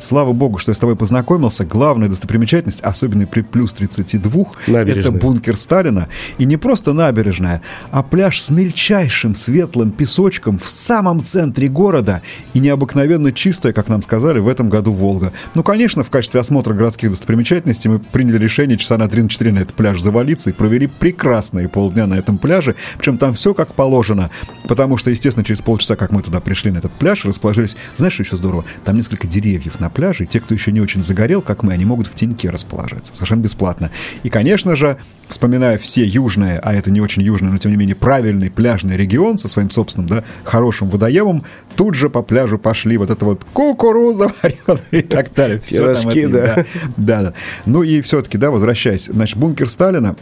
Слава 0.00 0.32
богу, 0.32 0.58
что 0.58 0.70
я 0.70 0.74
с 0.74 0.78
тобой 0.78 0.96
познакомился. 0.96 1.64
Главная 1.64 2.08
достопримечательность, 2.08 2.80
особенно 2.80 3.26
при 3.26 3.42
плюс 3.42 3.72
32, 3.72 4.44
это 4.66 5.12
бункер 5.12 5.56
Сталина. 5.56 6.08
И 6.38 6.44
не 6.44 6.56
просто 6.56 6.92
набережная, 6.92 7.62
а 7.90 8.02
пляж 8.02 8.40
с 8.40 8.50
мельчайшим 8.50 9.34
светлым 9.34 9.90
песочком 9.90 10.58
в 10.58 10.68
самом 10.68 11.22
центре 11.22 11.68
города. 11.68 12.22
И 12.54 12.60
необыкновенно 12.60 13.32
чистая, 13.32 13.72
как 13.72 13.88
нам 13.88 14.02
сказали, 14.02 14.38
в 14.38 14.48
этом 14.48 14.68
году 14.68 14.92
Волга. 14.92 15.32
Ну, 15.54 15.62
конечно, 15.62 16.04
в 16.04 16.10
качестве 16.10 16.40
осмотра 16.40 16.74
городских 16.74 17.10
достопримечательностей 17.10 17.90
мы 17.90 17.98
приняли 17.98 18.38
решение 18.38 18.78
часа 18.78 18.98
на 18.98 19.04
3-4 19.04 19.52
на 19.52 19.58
этот 19.58 19.74
пляж 19.74 20.00
завалиться 20.00 20.50
и 20.50 20.52
провели 20.52 20.86
прекрасные 20.86 21.68
полдня 21.68 22.06
на 22.06 22.14
этом 22.14 22.38
пляже. 22.38 22.76
Причем 22.98 23.18
там 23.18 23.34
все 23.34 23.52
как 23.52 23.74
положено. 23.74 24.30
Потому 24.68 24.96
что, 24.96 25.10
естественно, 25.10 25.44
через 25.44 25.60
полчаса, 25.60 25.96
как 25.96 26.12
мы 26.12 26.22
туда 26.22 26.40
пришли 26.40 26.70
на 26.70 26.78
этот 26.78 26.92
пляж, 26.92 27.24
расположились... 27.24 27.76
Знаешь, 27.96 28.14
что 28.14 28.22
еще 28.22 28.36
здорово? 28.36 28.64
Там 28.84 28.96
несколько 28.96 29.26
деревьев 29.26 29.80
на 29.80 29.87
пляже, 29.90 30.24
и 30.24 30.26
те, 30.26 30.40
кто 30.40 30.54
еще 30.54 30.72
не 30.72 30.80
очень 30.80 31.02
загорел, 31.02 31.42
как 31.42 31.62
мы, 31.62 31.72
они 31.72 31.84
могут 31.84 32.06
в 32.06 32.14
теньке 32.14 32.50
расположиться. 32.50 33.14
Совершенно 33.14 33.42
бесплатно. 33.42 33.90
И, 34.22 34.28
конечно 34.28 34.76
же, 34.76 34.98
вспоминая 35.28 35.78
все 35.78 36.04
южные, 36.04 36.58
а 36.58 36.74
это 36.74 36.90
не 36.90 37.00
очень 37.00 37.22
южный, 37.22 37.50
но 37.50 37.58
тем 37.58 37.70
не 37.70 37.76
менее 37.76 37.96
правильный 37.96 38.50
пляжный 38.50 38.96
регион 38.96 39.38
со 39.38 39.48
своим 39.48 39.70
собственным, 39.70 40.08
да, 40.08 40.24
хорошим 40.44 40.88
водоемом, 40.88 41.44
тут 41.76 41.94
же 41.94 42.10
по 42.10 42.22
пляжу 42.22 42.58
пошли 42.58 42.96
вот 42.96 43.10
это 43.10 43.24
вот 43.24 43.44
кукуруза 43.52 44.32
вареная 44.42 44.84
и 44.90 45.02
так 45.02 45.32
далее. 45.34 45.60
Все 45.60 45.84
Пирожки, 45.84 46.22
там 46.22 46.34
это, 46.34 46.46
да. 46.46 46.54
да. 46.96 47.22
Да, 47.22 47.34
Ну 47.66 47.82
и 47.82 48.00
все-таки, 48.00 48.38
да, 48.38 48.50
возвращаясь, 48.50 49.06
значит, 49.06 49.36
бункер 49.36 49.68
Сталина, 49.68 50.16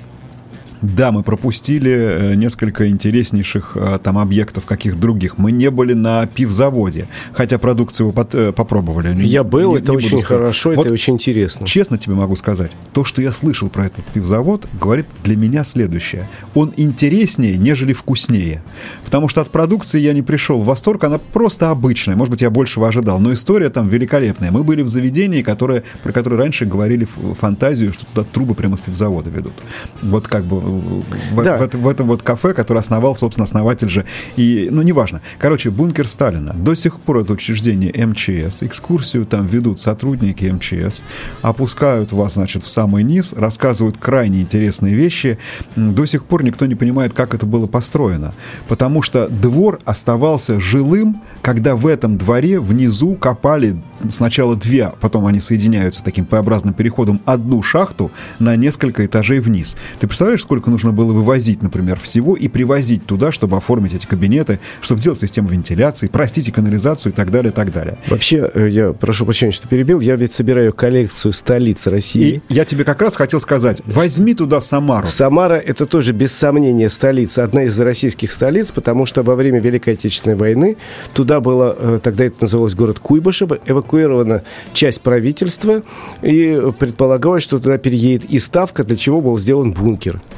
да, 0.83 1.12
мы 1.12 1.23
пропустили 1.23 1.90
э, 1.90 2.35
несколько 2.35 2.88
интереснейших 2.88 3.73
э, 3.76 3.99
там 4.02 4.18
объектов, 4.18 4.64
каких 4.64 4.99
других. 4.99 5.38
Мы 5.38 5.52
не 5.52 5.71
были 5.71 5.95
на 5.95 6.26
пивзаводе, 6.26 7.09
хотя 7.33 7.59
продукцию 7.59 8.14
э, 8.33 8.52
попробовали. 8.52 9.14
Я 9.25 9.42
был, 9.42 9.73
не, 9.73 9.78
это 9.78 9.92
не 9.92 9.99
очень 9.99 10.23
хорошо, 10.23 10.73
вот 10.75 10.87
это 10.87 10.95
очень 10.95 11.14
интересно. 11.14 11.66
Честно 11.66 11.99
тебе 11.99 12.14
могу 12.14 12.37
сказать, 12.37 12.73
то, 12.92 13.04
что 13.04 13.23
я 13.23 13.33
слышал 13.33 13.68
про 13.68 13.87
этот 13.87 14.04
пивзавод, 14.06 14.68
говорит 14.78 15.06
для 15.25 15.37
меня 15.37 15.64
следующее. 15.64 16.28
Он 16.54 16.73
интереснее, 16.76 17.56
нежели 17.56 17.92
вкуснее. 17.92 18.62
Потому 19.04 19.28
что 19.28 19.40
от 19.40 19.50
продукции 19.50 20.00
я 20.00 20.12
не 20.12 20.23
пришел 20.23 20.61
в 20.61 20.64
восторг, 20.66 21.04
она 21.04 21.18
просто 21.18 21.71
обычная. 21.71 22.16
Может 22.16 22.30
быть, 22.30 22.42
я 22.42 22.50
большего 22.50 22.88
ожидал, 22.88 23.18
но 23.18 23.33
история 23.33 23.71
там 23.71 23.88
великолепная. 23.88 24.50
Мы 24.50 24.62
были 24.62 24.83
в 24.83 24.88
заведении, 24.88 25.42
которое, 25.42 25.85
про 26.02 26.12
которое 26.12 26.37
раньше 26.37 26.66
говорили 26.66 27.06
фантазию, 27.38 27.92
что 27.92 28.04
туда 28.06 28.26
трубы 28.30 28.54
прямо 28.54 28.76
с 28.76 28.80
пивзавода 28.80 29.30
ведут. 29.30 29.54
Вот 30.02 30.28
как 30.28 30.45
бы 30.45 30.65
в, 30.66 31.42
да. 31.42 31.58
в, 31.58 31.75
в, 31.75 31.75
в 31.75 31.88
этом 31.88 32.08
вот 32.08 32.23
кафе, 32.23 32.52
который 32.52 32.78
основал, 32.78 33.14
собственно, 33.14 33.44
основатель 33.44 33.88
же. 33.88 34.04
И, 34.37 34.68
ну, 34.70 34.82
неважно. 34.82 35.20
Короче, 35.38 35.70
бункер 35.70 36.06
Сталина. 36.08 36.52
До 36.54 36.75
сих 36.75 37.00
пор 37.00 37.18
это 37.18 37.32
учреждение 37.32 37.92
МЧС. 38.06 38.62
Экскурсию 38.62 39.26
там 39.26 39.46
ведут 39.46 39.80
сотрудники 39.80 40.44
МЧС. 40.44 41.04
Опускают 41.42 42.12
вас, 42.12 42.35
значит, 42.35 42.62
в 42.62 42.68
самый 42.68 43.04
низ, 43.04 43.32
рассказывают 43.32 43.96
крайне 43.99 44.42
интересные 44.42 44.94
вещи. 44.94 45.38
До 45.76 46.06
сих 46.06 46.25
пор 46.25 46.44
никто 46.44 46.66
не 46.66 46.75
понимает, 46.75 47.12
как 47.12 47.35
это 47.35 47.46
было 47.46 47.66
построено. 47.66 48.32
Потому 48.68 49.02
что 49.02 49.28
двор 49.28 49.80
оставался 49.85 50.61
жилым, 50.61 51.23
когда 51.42 51.76
в 51.76 51.87
этом 51.87 52.18
дворе 52.18 52.61
внизу 52.61 53.14
копали 53.14 53.76
сначала 54.08 54.56
две, 54.56 54.92
потом 55.00 55.26
они 55.26 55.40
соединяются 55.40 56.04
таким 56.04 56.26
П-образным 56.26 56.75
переходом, 56.75 57.20
одну 57.25 57.62
шахту 57.62 58.11
на 58.38 58.56
несколько 58.56 59.06
этажей 59.06 59.40
вниз. 59.40 59.76
Ты 60.00 60.06
представляешь, 60.06 60.42
сколько 60.42 60.55
сколько 60.56 60.70
нужно 60.70 60.92
было 60.92 61.12
вывозить, 61.12 61.60
например, 61.60 62.00
всего 62.00 62.34
и 62.34 62.48
привозить 62.48 63.04
туда, 63.04 63.30
чтобы 63.30 63.58
оформить 63.58 63.92
эти 63.92 64.06
кабинеты, 64.06 64.58
чтобы 64.80 65.00
сделать 65.00 65.20
систему 65.20 65.50
вентиляции, 65.50 66.08
простите, 66.10 66.50
канализацию 66.50 67.12
и 67.12 67.14
так 67.14 67.30
далее, 67.30 67.52
и 67.52 67.54
так 67.54 67.70
далее. 67.70 67.98
Вообще, 68.08 68.50
э, 68.54 68.68
я 68.70 68.94
прошу 68.94 69.26
прощения, 69.26 69.52
что 69.52 69.68
перебил, 69.68 70.00
я 70.00 70.16
ведь 70.16 70.32
собираю 70.32 70.72
коллекцию 70.72 71.34
столиц 71.34 71.86
России. 71.88 72.40
И 72.48 72.54
я 72.54 72.64
тебе 72.64 72.84
как 72.84 73.02
раз 73.02 73.16
хотел 73.16 73.38
сказать, 73.38 73.82
возьми 73.84 74.32
туда 74.32 74.62
Самару. 74.62 75.06
Самара– 75.06 75.54
это 75.66 75.84
тоже, 75.84 76.14
без 76.14 76.32
сомнения, 76.32 76.88
столица, 76.88 77.44
одна 77.44 77.64
из 77.64 77.78
российских 77.78 78.32
столиц, 78.32 78.70
потому 78.70 79.04
что 79.04 79.22
во 79.22 79.34
время 79.34 79.60
Великой 79.60 79.92
Отечественной 79.92 80.36
войны 80.36 80.78
туда 81.12 81.40
было, 81.40 81.76
э, 81.78 82.00
тогда 82.02 82.25
это 82.25 82.36
называлось 82.40 82.75
город 82.75 82.98
Куйбышево, 82.98 83.58
эвакуирована 83.66 84.42
часть 84.72 85.02
правительства, 85.02 85.82
и 86.22 86.72
предполагалось, 86.78 87.42
что 87.42 87.58
туда 87.58 87.76
переедет 87.76 88.25
и 88.30 88.38
ставка, 88.38 88.84
для 88.84 88.96
чего 88.96 89.20
был 89.20 89.38
сделан 89.38 89.72
бункер. 89.72 90.22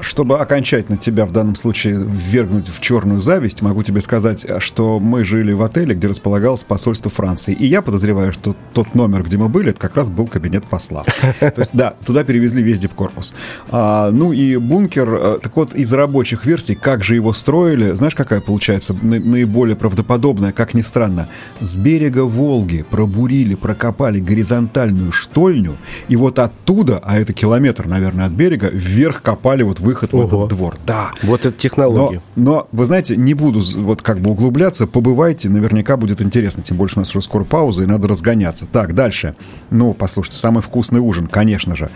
чтобы 0.00 0.38
окончательно 0.38 0.96
тебя 0.96 1.24
в 1.26 1.32
данном 1.32 1.54
случае 1.54 1.94
ввергнуть 1.96 2.68
в 2.68 2.80
черную 2.80 3.20
зависть, 3.20 3.62
могу 3.62 3.82
тебе 3.82 4.00
сказать, 4.00 4.46
что 4.58 4.98
мы 4.98 5.24
жили 5.24 5.52
в 5.52 5.62
отеле, 5.62 5.94
где 5.94 6.08
располагалось 6.08 6.64
посольство 6.64 7.10
Франции. 7.10 7.54
И 7.54 7.66
я 7.66 7.82
подозреваю, 7.82 8.32
что 8.32 8.56
тот 8.72 8.94
номер, 8.94 9.22
где 9.22 9.36
мы 9.36 9.48
были, 9.48 9.70
это 9.70 9.80
как 9.80 9.96
раз 9.96 10.10
был 10.10 10.26
кабинет 10.26 10.64
посла. 10.64 11.04
То 11.40 11.52
есть, 11.56 11.70
да, 11.72 11.94
туда 12.04 12.24
перевезли 12.24 12.62
весь 12.62 12.78
дипкорпус. 12.78 13.34
А, 13.70 14.10
ну 14.10 14.32
и 14.32 14.56
бункер, 14.56 15.14
э, 15.14 15.38
так 15.42 15.56
вот, 15.56 15.74
из 15.74 15.92
рабочих 15.92 16.46
версий, 16.46 16.74
как 16.74 17.04
же 17.04 17.14
его 17.14 17.32
строили, 17.32 17.92
знаешь, 17.92 18.14
какая 18.14 18.40
получается 18.40 18.94
наиболее 19.02 19.76
правдоподобная, 19.76 20.52
как 20.52 20.74
ни 20.74 20.82
странно? 20.82 21.28
С 21.60 21.76
берега 21.76 22.24
Волги 22.24 22.84
пробурили, 22.88 23.54
прокопали 23.54 24.20
горизонтальную 24.20 25.12
штольню, 25.12 25.76
и 26.08 26.16
вот 26.16 26.38
оттуда, 26.38 27.00
а 27.04 27.18
это 27.18 27.32
километр, 27.32 27.86
наверное, 27.86 28.26
от 28.26 28.32
берега, 28.32 28.68
вверх 28.68 29.22
копали 29.22 29.41
прокопали 29.42 29.62
вот 29.62 29.80
выход 29.80 30.14
Ого. 30.14 30.22
в 30.22 30.26
этот 30.26 30.48
двор. 30.56 30.76
Да. 30.86 31.10
Вот 31.22 31.46
это 31.46 31.56
технология. 31.56 32.22
Но, 32.36 32.52
но, 32.52 32.68
вы 32.72 32.86
знаете, 32.86 33.16
не 33.16 33.34
буду 33.34 33.62
вот 33.78 34.02
как 34.02 34.20
бы 34.20 34.30
углубляться, 34.30 34.86
побывайте, 34.86 35.48
наверняка 35.48 35.96
будет 35.96 36.20
интересно, 36.20 36.62
тем 36.62 36.76
больше 36.76 36.98
у 36.98 37.00
нас 37.00 37.10
уже 37.10 37.22
скоро 37.22 37.44
пауза, 37.44 37.82
и 37.82 37.86
надо 37.86 38.08
разгоняться. 38.08 38.66
Так, 38.70 38.94
дальше. 38.94 39.34
Ну, 39.70 39.94
послушайте, 39.94 40.38
самый 40.38 40.62
вкусный 40.62 41.00
ужин, 41.00 41.26
конечно 41.26 41.76
же. 41.76 41.90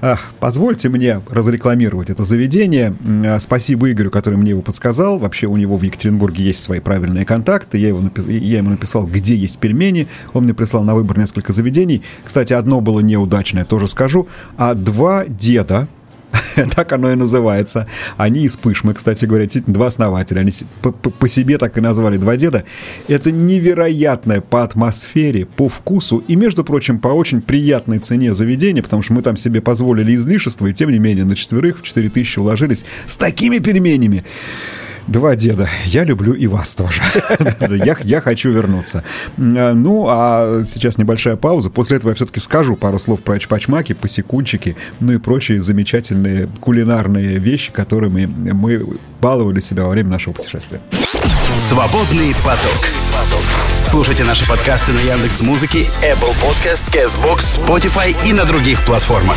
Ах, 0.00 0.32
позвольте 0.40 0.88
мне 0.88 1.20
разрекламировать 1.30 2.10
это 2.10 2.24
заведение. 2.24 2.94
А, 3.26 3.38
спасибо 3.40 3.90
Игорю, 3.90 4.10
который 4.10 4.36
мне 4.36 4.50
его 4.50 4.62
подсказал. 4.62 5.18
Вообще 5.18 5.46
у 5.46 5.56
него 5.56 5.76
в 5.76 5.82
Екатеринбурге 5.82 6.44
есть 6.44 6.62
свои 6.62 6.80
правильные 6.80 7.24
контакты. 7.24 7.78
Я, 7.78 7.88
его 7.88 8.00
напис... 8.00 8.24
я 8.26 8.58
ему 8.58 8.70
написал, 8.70 9.06
где 9.06 9.34
есть 9.34 9.58
пельмени. 9.58 10.08
Он 10.32 10.44
мне 10.44 10.54
прислал 10.54 10.84
на 10.84 10.94
выбор 10.94 11.18
несколько 11.18 11.52
заведений. 11.52 12.02
Кстати, 12.24 12.52
одно 12.52 12.80
было 12.80 13.00
неудачное, 13.00 13.64
тоже 13.64 13.88
скажу. 13.88 14.28
А 14.56 14.74
два 14.74 15.24
деда, 15.26 15.88
так 16.74 16.92
оно 16.92 17.12
и 17.12 17.14
называется. 17.14 17.86
Они 18.16 18.44
из 18.44 18.56
Пышмы, 18.56 18.94
кстати 18.94 19.24
говоря, 19.24 19.44
действительно, 19.44 19.74
два 19.74 19.86
основателя. 19.86 20.40
Они 20.40 20.52
по, 20.80 21.28
себе 21.28 21.58
так 21.58 21.76
и 21.78 21.80
назвали 21.80 22.16
«Два 22.16 22.36
деда». 22.36 22.64
Это 23.08 23.30
невероятное 23.30 24.40
по 24.40 24.62
атмосфере, 24.62 25.46
по 25.46 25.68
вкусу 25.68 26.22
и, 26.26 26.36
между 26.36 26.64
прочим, 26.64 26.98
по 26.98 27.08
очень 27.08 27.42
приятной 27.42 27.98
цене 27.98 28.34
заведения, 28.34 28.82
потому 28.82 29.02
что 29.02 29.12
мы 29.12 29.22
там 29.22 29.36
себе 29.36 29.60
позволили 29.60 30.14
излишество, 30.14 30.66
и 30.66 30.74
тем 30.74 30.90
не 30.90 30.98
менее 30.98 31.24
на 31.24 31.36
четверых 31.36 31.80
в 31.80 31.82
4 31.82 32.08
тысячи 32.10 32.38
уложились 32.38 32.84
с 33.06 33.16
такими 33.16 33.58
пельменями. 33.58 34.24
Два 35.06 35.36
деда. 35.36 35.68
Я 35.84 36.04
люблю 36.04 36.32
и 36.32 36.46
вас 36.46 36.74
тоже. 36.74 37.02
я, 37.60 37.96
я 38.02 38.20
хочу 38.20 38.50
вернуться. 38.50 39.04
Ну, 39.36 40.06
а 40.08 40.62
сейчас 40.64 40.96
небольшая 40.96 41.36
пауза. 41.36 41.70
После 41.70 41.98
этого 41.98 42.10
я 42.10 42.14
все-таки 42.14 42.40
скажу 42.40 42.76
пару 42.76 42.98
слов 42.98 43.20
про 43.20 43.38
чпачмаки, 43.38 43.92
посекунчики, 43.92 44.76
ну 45.00 45.12
и 45.12 45.18
прочие 45.18 45.60
замечательные 45.60 46.48
кулинарные 46.60 47.38
вещи, 47.38 47.70
которыми 47.70 48.26
мы 48.26 48.84
баловали 49.20 49.60
себя 49.60 49.84
во 49.84 49.90
время 49.90 50.10
нашего 50.10 50.32
путешествия. 50.32 50.80
Свободный 51.58 52.32
поток. 52.44 52.88
Слушайте 53.84 54.24
наши 54.24 54.48
подкасты 54.48 54.92
на 54.92 54.98
Яндекс 54.98 55.40
Музыке, 55.42 55.86
Apple 56.02 56.34
Podcast, 56.42 56.90
Castbox, 56.92 57.60
Spotify 57.60 58.16
и 58.28 58.32
на 58.32 58.44
других 58.44 58.84
платформах. 58.84 59.36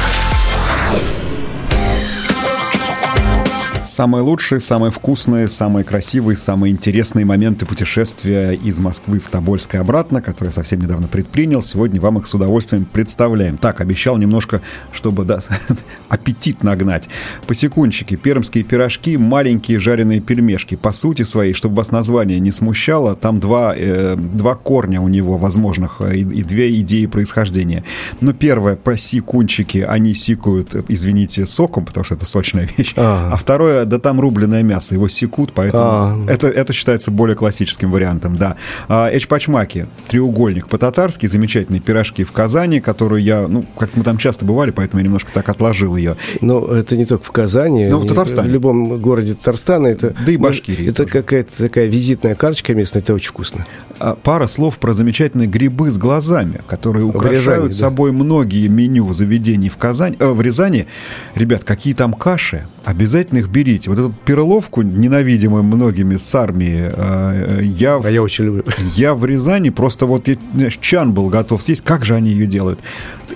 Самые 3.97 4.21
лучшие, 4.21 4.59
самые 4.59 4.91
вкусные, 4.91 5.47
самые 5.47 5.83
красивые, 5.83 6.37
самые 6.37 6.71
интересные 6.71 7.25
моменты 7.25 7.65
путешествия 7.65 8.51
из 8.51 8.77
Москвы 8.77 9.19
в 9.19 9.27
Тобольск 9.27 9.73
и 9.73 9.79
обратно, 9.79 10.21
которые 10.21 10.51
совсем 10.51 10.81
недавно 10.81 11.07
предпринял. 11.07 11.63
Сегодня 11.63 11.99
вам 11.99 12.19
их 12.19 12.27
с 12.27 12.33
удовольствием 12.35 12.85
представляем. 12.85 13.57
Так, 13.57 13.81
обещал 13.81 14.17
немножко, 14.17 14.61
чтобы 14.91 15.25
да, 15.25 15.39
аппетит 16.09 16.61
нагнать. 16.61 17.09
Посекунчики, 17.47 18.15
пермские 18.15 18.63
пирожки, 18.63 19.17
маленькие 19.17 19.79
жареные 19.79 20.19
пельмешки. 20.19 20.75
По 20.75 20.91
сути 20.91 21.23
своей, 21.23 21.53
чтобы 21.53 21.77
вас 21.77 21.89
название 21.89 22.39
не 22.39 22.51
смущало, 22.51 23.15
там 23.15 23.39
два, 23.39 23.73
э, 23.75 24.15
два 24.15 24.53
корня 24.53 25.01
у 25.01 25.07
него 25.07 25.39
возможных 25.39 26.01
э, 26.01 26.17
и, 26.17 26.19
и 26.19 26.43
две 26.43 26.79
идеи 26.81 27.07
происхождения. 27.07 27.83
Ну, 28.21 28.33
первое, 28.33 28.75
посекунчики, 28.75 29.79
они 29.79 30.13
сикают, 30.13 30.75
извините, 30.87 31.47
соком, 31.47 31.83
потому 31.83 32.03
что 32.03 32.13
это 32.13 32.27
сочная 32.27 32.69
вещь. 32.77 32.93
А, 32.95 33.31
а 33.33 33.37
второе, 33.37 33.86
да 33.87 33.99
там 33.99 34.19
рубленое 34.19 34.63
мясо, 34.63 34.93
его 34.93 35.07
секут, 35.07 35.51
поэтому 35.53 35.83
а. 35.83 36.25
это, 36.27 36.47
это 36.47 36.73
считается 36.73 37.11
более 37.11 37.35
классическим 37.35 37.91
вариантом, 37.91 38.37
да. 38.37 38.57
А, 38.87 39.09
эчпачмаки, 39.11 39.87
треугольник 40.07 40.67
по-татарски, 40.67 41.25
замечательные 41.25 41.81
пирожки 41.81 42.23
в 42.23 42.31
Казани, 42.31 42.79
которые 42.79 43.25
я, 43.25 43.47
ну, 43.47 43.65
как 43.77 43.95
мы 43.95 44.03
там 44.03 44.17
часто 44.17 44.45
бывали, 44.45 44.71
поэтому 44.71 44.99
я 44.99 45.05
немножко 45.05 45.31
так 45.33 45.49
отложил 45.49 45.95
ее. 45.95 46.17
Ну, 46.41 46.65
это 46.67 46.97
не 46.97 47.05
только 47.05 47.23
в 47.23 47.31
Казани, 47.31 47.85
ну, 47.87 47.99
в 47.99 48.07
Татарстане. 48.07 48.49
В 48.49 48.51
любом 48.51 49.01
городе 49.01 49.33
Татарстана. 49.33 49.87
Это, 49.87 50.15
да 50.25 50.31
и 50.31 50.37
Башкирии. 50.37 50.89
Это 50.89 51.05
какая-то 51.05 51.57
такая 51.57 51.87
визитная 51.87 52.35
карточка 52.35 52.73
местная, 52.75 53.01
это 53.01 53.13
очень 53.13 53.29
вкусно. 53.29 53.65
А, 53.99 54.15
пара 54.15 54.47
слов 54.47 54.77
про 54.77 54.93
замечательные 54.93 55.47
грибы 55.47 55.89
с 55.89 55.97
глазами, 55.97 56.61
которые 56.67 57.05
украшают 57.05 57.69
Рязани, 57.69 57.71
собой 57.71 58.11
да. 58.11 58.17
многие 58.17 58.67
меню 58.67 59.11
заведений 59.13 59.69
в 59.69 59.77
Казани, 59.77 60.15
э, 60.19 60.27
в 60.27 60.41
Рязани. 60.41 60.87
Ребят, 61.35 61.63
какие 61.63 61.93
там 61.93 62.13
каши, 62.13 62.65
обязательно 62.83 63.39
их 63.39 63.49
берите. 63.77 63.89
Вот 63.89 63.99
эту 63.99 64.13
перловку, 64.25 64.81
ненавидимую 64.81 65.63
многими 65.63 66.17
с 66.17 66.35
армии, 66.35 66.91
э, 66.91 67.61
я, 67.63 67.99
а 68.03 68.09
я 68.09 68.21
очень 68.21 68.45
люблю. 68.45 68.63
Я 68.95 69.13
в 69.13 69.25
Рязани 69.25 69.69
просто 69.69 70.05
вот 70.05 70.27
знаешь, 70.53 70.77
чан 70.81 71.13
был 71.13 71.29
готов 71.29 71.61
съесть. 71.61 71.81
Как 71.83 72.05
же 72.05 72.15
они 72.15 72.29
ее 72.29 72.47
делают? 72.47 72.79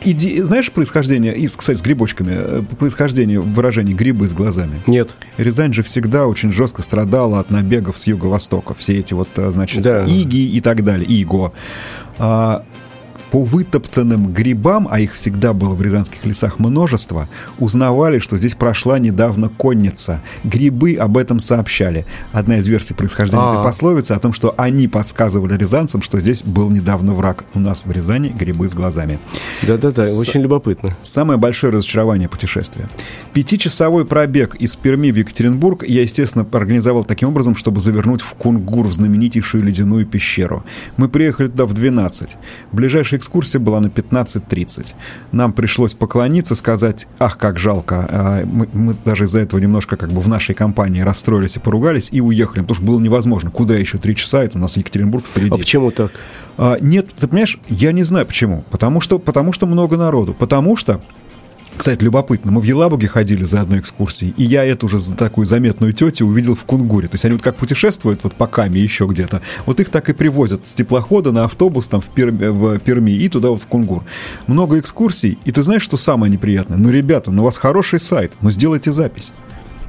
Иди, 0.03 0.41
знаешь 0.41 0.71
происхождение, 0.71 1.33
и, 1.33 1.47
кстати, 1.47 1.77
с 1.77 1.81
грибочками, 1.81 2.33
э, 2.33 2.61
происхождение 2.79 3.39
выражения 3.39 3.93
«грибы 3.93 4.27
с 4.27 4.33
глазами»? 4.33 4.81
Нет. 4.87 5.15
Рязань 5.37 5.73
же 5.73 5.83
всегда 5.83 6.27
очень 6.27 6.51
жестко 6.51 6.81
страдала 6.81 7.39
от 7.39 7.51
набегов 7.51 7.99
с 7.99 8.07
юго-востока. 8.07 8.73
Все 8.73 8.99
эти 8.99 9.13
вот, 9.13 9.29
э, 9.35 9.51
значит, 9.51 9.81
да. 9.83 10.05
иги 10.05 10.55
и 10.55 10.61
так 10.61 10.83
далее, 10.83 11.05
иго. 11.05 11.53
А, 12.17 12.63
по 13.31 13.43
вытоптанным 13.43 14.33
грибам, 14.33 14.87
а 14.91 14.99
их 14.99 15.13
всегда 15.13 15.53
было 15.53 15.73
в 15.73 15.81
рязанских 15.81 16.25
лесах 16.25 16.59
множество, 16.59 17.29
узнавали, 17.59 18.19
что 18.19 18.37
здесь 18.37 18.55
прошла 18.55 18.99
недавно 18.99 19.47
конница. 19.47 20.21
Грибы 20.43 20.95
об 20.95 21.17
этом 21.17 21.39
сообщали. 21.39 22.05
Одна 22.33 22.57
из 22.57 22.67
версий 22.67 22.93
происхождения 22.93 23.41
А-а-а. 23.41 23.53
этой 23.53 23.63
пословицы 23.63 24.11
о 24.11 24.19
том, 24.19 24.33
что 24.33 24.53
они 24.57 24.89
подсказывали 24.89 25.57
рязанцам, 25.57 26.01
что 26.01 26.19
здесь 26.19 26.43
был 26.43 26.69
недавно 26.69 27.13
враг. 27.13 27.45
У 27.53 27.59
нас 27.59 27.85
в 27.85 27.91
Рязани 27.91 28.27
грибы 28.29 28.67
с 28.67 28.75
глазами. 28.75 29.17
Да-да-да, 29.65 30.05
с... 30.05 30.19
очень 30.19 30.41
любопытно. 30.41 30.89
Самое 31.01 31.39
большое 31.39 31.71
разочарование 31.71 32.27
путешествия. 32.27 32.89
Пятичасовой 33.33 34.05
пробег 34.05 34.55
из 34.55 34.75
Перми 34.75 35.09
в 35.09 35.15
Екатеринбург 35.15 35.83
я, 35.87 36.01
естественно, 36.01 36.45
организовал 36.51 37.05
таким 37.05 37.29
образом, 37.29 37.55
чтобы 37.55 37.79
завернуть 37.79 38.21
в 38.21 38.33
Кунгур, 38.33 38.87
в 38.87 38.93
знаменитейшую 38.93 39.63
ледяную 39.63 40.05
пещеру. 40.05 40.65
Мы 40.97 41.07
приехали 41.07 41.47
туда 41.47 41.65
в 41.65 41.73
12. 41.73 42.35
Ближайший 42.73 43.20
экскурсия 43.21 43.59
была 43.59 43.79
на 43.79 43.87
15.30. 43.87 44.93
Нам 45.31 45.53
пришлось 45.53 45.93
поклониться, 45.93 46.55
сказать, 46.55 47.07
ах, 47.19 47.37
как 47.37 47.57
жалко. 47.57 48.07
А, 48.09 48.45
мы, 48.45 48.67
мы 48.73 48.95
даже 49.05 49.23
из-за 49.23 49.39
этого 49.39 49.59
немножко 49.59 49.95
как 49.95 50.11
бы 50.11 50.19
в 50.19 50.27
нашей 50.27 50.53
компании 50.53 51.01
расстроились 51.01 51.55
и 51.55 51.59
поругались 51.59 52.09
и 52.11 52.19
уехали, 52.19 52.61
потому 52.61 52.75
что 52.75 52.85
было 52.85 52.99
невозможно. 52.99 53.49
Куда 53.49 53.75
еще 53.75 53.97
три 53.97 54.15
часа? 54.15 54.43
Это 54.43 54.57
у 54.57 54.61
нас 54.61 54.75
Екатеринбург 54.75 55.25
впереди. 55.25 55.55
А 55.55 55.57
почему 55.57 55.91
так? 55.91 56.11
А, 56.57 56.77
нет, 56.81 57.09
ты 57.17 57.27
понимаешь, 57.27 57.57
я 57.69 57.91
не 57.91 58.03
знаю 58.03 58.25
почему. 58.25 58.63
Потому 58.69 58.99
что, 59.01 59.19
потому 59.19 59.53
что 59.53 59.65
много 59.65 59.97
народу. 59.97 60.33
Потому 60.33 60.75
что 60.75 61.01
кстати, 61.77 62.03
любопытно, 62.03 62.51
мы 62.51 62.61
в 62.61 62.63
Елабуге 62.63 63.07
ходили 63.07 63.43
за 63.43 63.61
одной 63.61 63.79
экскурсией, 63.79 64.33
и 64.37 64.43
я 64.43 64.63
эту 64.63 64.87
же 64.87 64.99
такую 65.13 65.45
заметную 65.45 65.93
тетю 65.93 66.27
увидел 66.27 66.55
в 66.55 66.63
Кунгуре. 66.63 67.07
То 67.07 67.15
есть 67.15 67.25
они 67.25 67.33
вот 67.33 67.43
как 67.43 67.55
путешествуют 67.55 68.23
вот 68.23 68.33
по 68.33 68.47
Каме 68.47 68.81
еще 68.81 69.05
где-то, 69.05 69.41
вот 69.65 69.79
их 69.79 69.89
так 69.89 70.09
и 70.09 70.13
привозят 70.13 70.67
с 70.67 70.73
теплохода 70.73 71.31
на 71.31 71.45
автобус 71.45 71.87
там 71.87 72.01
в 72.01 72.07
Перми, 72.07 72.47
в 72.47 72.79
Перми 72.79 73.11
и 73.11 73.29
туда 73.29 73.49
вот 73.49 73.61
в 73.61 73.67
Кунгур. 73.67 74.03
Много 74.47 74.79
экскурсий, 74.79 75.37
и 75.45 75.51
ты 75.51 75.63
знаешь, 75.63 75.81
что 75.81 75.97
самое 75.97 76.31
неприятное? 76.31 76.77
Ну, 76.77 76.89
ребята, 76.89 77.31
ну 77.31 77.41
у 77.41 77.45
вас 77.45 77.57
хороший 77.57 77.99
сайт, 77.99 78.33
ну 78.41 78.51
сделайте 78.51 78.91
запись. 78.91 79.33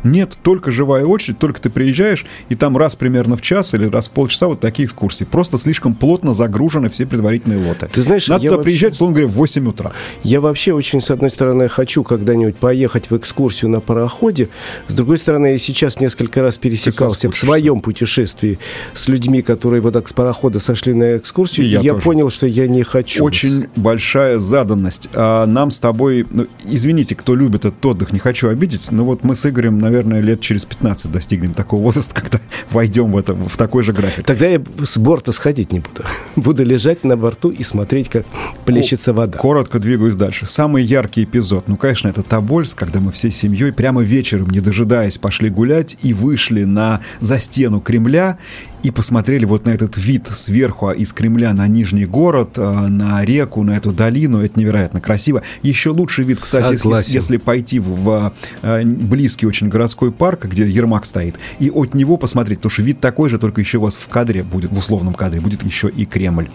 Нет, 0.04 0.36
только 0.42 0.70
живая 0.70 1.04
очередь, 1.04 1.38
только 1.38 1.60
ты 1.60 1.70
приезжаешь, 1.70 2.26
и 2.48 2.54
там 2.54 2.76
раз 2.76 2.96
примерно 2.96 3.36
в 3.36 3.42
час 3.42 3.74
или 3.74 3.86
раз 3.86 4.08
в 4.08 4.10
полчаса 4.10 4.48
вот 4.48 4.60
такие 4.60 4.86
экскурсии. 4.86 5.24
Просто 5.24 5.58
слишком 5.58 5.94
плотно 5.94 6.34
загружены 6.34 6.90
все 6.90 7.06
предварительные 7.06 7.66
лоты. 7.66 7.88
Ты 7.92 8.02
знаешь, 8.02 8.28
Надо 8.28 8.42
туда 8.42 8.56
вообще... 8.56 8.64
приезжать, 8.64 8.92
условно 8.94 9.14
говоря, 9.14 9.28
в 9.28 9.34
8 9.34 9.68
утра. 9.68 9.92
Я 10.22 10.40
вообще 10.40 10.72
очень, 10.72 11.00
с 11.00 11.10
одной 11.10 11.30
стороны, 11.30 11.68
хочу 11.68 12.02
когда-нибудь 12.02 12.56
поехать 12.56 13.10
в 13.10 13.16
экскурсию 13.16 13.70
на 13.70 13.80
пароходе. 13.80 14.48
С 14.88 14.94
другой 14.94 15.18
стороны, 15.18 15.46
я 15.52 15.58
сейчас 15.58 16.00
несколько 16.00 16.42
раз 16.42 16.58
пересекался 16.58 17.30
в 17.30 17.36
своем 17.36 17.80
путешествии 17.80 18.58
с 18.94 19.08
людьми, 19.08 19.42
которые 19.42 19.80
вот 19.80 19.94
так 19.94 20.08
с 20.08 20.12
парохода 20.12 20.58
сошли 20.58 20.94
на 20.94 21.16
экскурсию. 21.16 21.66
И 21.66 21.70
я, 21.70 21.80
я 21.80 21.94
понял, 21.94 22.30
что 22.30 22.46
я 22.46 22.66
не 22.66 22.82
хочу. 22.82 23.24
Очень 23.24 23.68
большая 23.76 24.38
заданность. 24.38 25.08
А 25.14 25.46
нам 25.46 25.70
с 25.70 25.80
тобой, 25.80 26.26
ну, 26.30 26.46
извините, 26.64 27.14
кто 27.14 27.34
любит 27.34 27.64
этот 27.64 27.84
отдых, 27.84 28.12
не 28.12 28.18
хочу 28.18 28.48
обидеть, 28.48 28.90
но 28.90 29.04
вот 29.04 29.22
мы 29.24 29.36
с 29.36 29.46
Игорем, 29.46 29.78
наверное, 29.78 29.91
наверное, 29.92 30.20
лет 30.20 30.40
через 30.40 30.64
15 30.64 31.12
достигнем 31.12 31.54
такого 31.54 31.82
возраста, 31.82 32.14
когда 32.20 32.40
войдем 32.70 33.12
в, 33.12 33.16
это, 33.16 33.34
в 33.34 33.56
такой 33.56 33.84
же 33.84 33.92
график. 33.92 34.24
Тогда 34.24 34.46
я 34.46 34.62
с 34.82 34.96
борта 34.98 35.32
сходить 35.32 35.72
не 35.72 35.80
буду. 35.80 36.02
Буду 36.36 36.64
лежать 36.64 37.04
на 37.04 37.16
борту 37.16 37.50
и 37.50 37.62
смотреть, 37.62 38.08
как 38.08 38.24
плещется 38.64 39.12
вода. 39.12 39.38
Коротко 39.38 39.78
двигаюсь 39.78 40.14
дальше. 40.14 40.46
Самый 40.46 40.82
яркий 40.82 41.24
эпизод. 41.24 41.68
Ну, 41.68 41.76
конечно, 41.76 42.08
это 42.08 42.22
Тобольск, 42.22 42.78
когда 42.78 43.00
мы 43.00 43.12
всей 43.12 43.30
семьей 43.30 43.72
прямо 43.72 44.02
вечером, 44.02 44.50
не 44.50 44.60
дожидаясь, 44.60 45.18
пошли 45.18 45.50
гулять 45.50 45.96
и 46.02 46.14
вышли 46.14 46.64
на, 46.64 47.00
за 47.20 47.38
стену 47.38 47.80
Кремля 47.80 48.38
и 48.82 48.90
посмотрели 48.90 49.44
вот 49.44 49.66
на 49.66 49.70
этот 49.70 49.96
вид 49.96 50.28
сверху 50.28 50.90
из 50.90 51.12
Кремля 51.12 51.52
на 51.52 51.66
Нижний 51.66 52.04
город, 52.04 52.56
э, 52.56 52.86
на 52.88 53.24
реку, 53.24 53.62
на 53.62 53.76
эту 53.76 53.92
долину. 53.92 54.42
Это 54.42 54.58
невероятно 54.58 55.00
красиво. 55.00 55.42
Еще 55.62 55.90
лучший 55.90 56.24
вид, 56.24 56.40
кстати, 56.40 56.72
если, 56.72 57.14
если 57.14 57.36
пойти 57.36 57.78
в, 57.78 57.88
в 58.02 58.32
э, 58.62 58.84
близкий 58.84 59.46
очень 59.46 59.68
городской 59.68 60.10
парк, 60.10 60.46
где 60.46 60.66
Ермак 60.66 61.04
стоит, 61.04 61.36
и 61.58 61.70
от 61.70 61.94
него 61.94 62.16
посмотреть, 62.16 62.58
потому 62.58 62.70
что 62.70 62.82
вид 62.82 63.00
такой 63.00 63.30
же, 63.30 63.38
только 63.38 63.60
еще 63.60 63.78
у 63.78 63.82
вас 63.82 63.96
в 63.96 64.08
кадре 64.08 64.42
будет, 64.42 64.72
в 64.72 64.78
условном 64.78 65.14
кадре, 65.14 65.40
будет 65.40 65.62
еще 65.62 65.88
и 65.88 66.04
Кремль. 66.04 66.48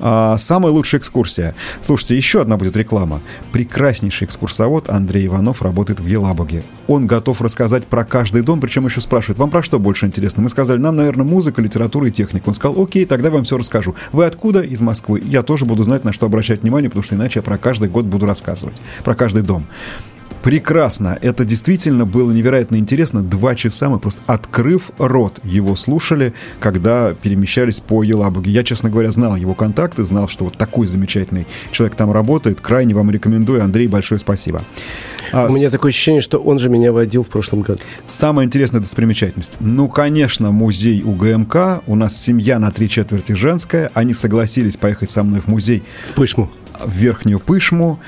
А, 0.00 0.36
самая 0.38 0.72
лучшая 0.72 1.00
экскурсия. 1.00 1.54
Слушайте, 1.82 2.16
еще 2.16 2.40
одна 2.40 2.56
будет 2.56 2.76
реклама. 2.76 3.20
Прекраснейший 3.52 4.26
экскурсовод 4.26 4.88
Андрей 4.88 5.26
Иванов 5.26 5.62
работает 5.62 6.00
в 6.00 6.06
Елабуге. 6.06 6.62
Он 6.86 7.06
готов 7.06 7.40
рассказать 7.40 7.86
про 7.86 8.04
каждый 8.04 8.42
дом, 8.42 8.60
причем 8.60 8.86
еще 8.86 9.00
спрашивает, 9.00 9.38
вам 9.38 9.50
про 9.50 9.62
что 9.62 9.78
больше 9.78 10.06
интересно? 10.06 10.42
Мы 10.42 10.48
сказали, 10.48 10.78
нам, 10.78 10.96
наверное, 10.96 11.26
музыка, 11.26 11.62
литературы 11.64 12.08
и 12.08 12.12
техники. 12.12 12.44
Он 12.46 12.54
сказал, 12.54 12.80
окей, 12.82 13.04
тогда 13.06 13.30
вам 13.30 13.44
все 13.44 13.58
расскажу. 13.58 13.94
Вы 14.12 14.24
откуда? 14.26 14.60
Из 14.60 14.80
Москвы. 14.80 15.22
Я 15.24 15.42
тоже 15.42 15.64
буду 15.64 15.84
знать, 15.84 16.04
на 16.04 16.12
что 16.12 16.26
обращать 16.26 16.62
внимание, 16.62 16.88
потому 16.88 17.02
что 17.02 17.14
иначе 17.14 17.40
я 17.40 17.42
про 17.42 17.58
каждый 17.58 17.88
год 17.88 18.04
буду 18.04 18.26
рассказывать. 18.26 18.76
Про 19.02 19.14
каждый 19.14 19.42
дом. 19.42 19.66
Прекрасно. 20.44 21.18
Это 21.22 21.46
действительно 21.46 22.04
было 22.04 22.30
невероятно 22.30 22.76
интересно. 22.76 23.22
Два 23.22 23.54
часа 23.54 23.88
мы 23.88 23.98
просто, 23.98 24.20
открыв 24.26 24.90
рот, 24.98 25.40
его 25.42 25.74
слушали, 25.74 26.34
когда 26.60 27.14
перемещались 27.14 27.80
по 27.80 28.02
Елабуге. 28.02 28.50
Я, 28.50 28.62
честно 28.62 28.90
говоря, 28.90 29.10
знал 29.10 29.36
его 29.36 29.54
контакты, 29.54 30.04
знал, 30.04 30.28
что 30.28 30.44
вот 30.44 30.58
такой 30.58 30.86
замечательный 30.86 31.46
человек 31.72 31.96
там 31.96 32.12
работает. 32.12 32.60
Крайне 32.60 32.94
вам 32.94 33.10
рекомендую. 33.10 33.64
Андрей, 33.64 33.86
большое 33.86 34.18
спасибо. 34.18 34.62
А, 35.32 35.46
У 35.46 35.54
меня 35.54 35.70
такое 35.70 35.88
ощущение, 35.88 36.20
что 36.20 36.36
он 36.36 36.58
же 36.58 36.68
меня 36.68 36.92
водил 36.92 37.24
в 37.24 37.28
прошлом 37.28 37.62
году. 37.62 37.80
Самая 38.06 38.44
интересная 38.44 38.82
достопримечательность. 38.82 39.56
Ну, 39.60 39.88
конечно, 39.88 40.50
музей 40.50 41.02
УГМК. 41.02 41.82
У 41.86 41.94
нас 41.94 42.20
семья 42.20 42.58
на 42.58 42.70
три 42.70 42.90
четверти 42.90 43.32
женская. 43.32 43.90
Они 43.94 44.12
согласились 44.12 44.76
поехать 44.76 45.10
со 45.10 45.22
мной 45.22 45.40
в 45.40 45.46
музей. 45.48 45.84
В 46.10 46.12
Пышму 46.12 46.50
в 46.80 46.96
Верхнюю 46.96 47.40
Пышму, 47.40 48.00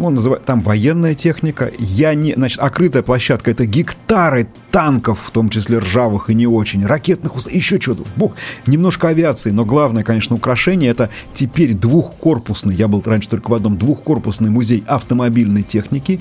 он 0.00 0.14
называет, 0.14 0.44
там 0.44 0.62
военная 0.62 1.14
техника. 1.14 1.70
Я 1.78 2.14
не, 2.14 2.34
значит, 2.34 2.58
открытая 2.58 3.02
площадка, 3.02 3.50
это 3.50 3.66
гектары 3.66 4.48
танков, 4.70 5.20
в 5.24 5.30
том 5.30 5.48
числе 5.48 5.78
ржавых 5.78 6.30
и 6.30 6.34
не 6.34 6.46
очень, 6.46 6.84
ракетных, 6.84 7.34
еще 7.50 7.80
что-то. 7.80 8.04
Бог, 8.16 8.34
немножко 8.66 9.08
авиации, 9.08 9.50
но 9.50 9.64
главное, 9.64 10.02
конечно, 10.02 10.36
украшение, 10.36 10.90
это 10.90 11.10
теперь 11.32 11.74
двухкорпусный, 11.74 12.74
я 12.74 12.88
был 12.88 13.02
раньше 13.04 13.28
только 13.28 13.50
в 13.50 13.54
одном, 13.54 13.76
двухкорпусный 13.76 14.50
музей 14.50 14.84
автомобильной 14.86 15.62
техники 15.62 16.20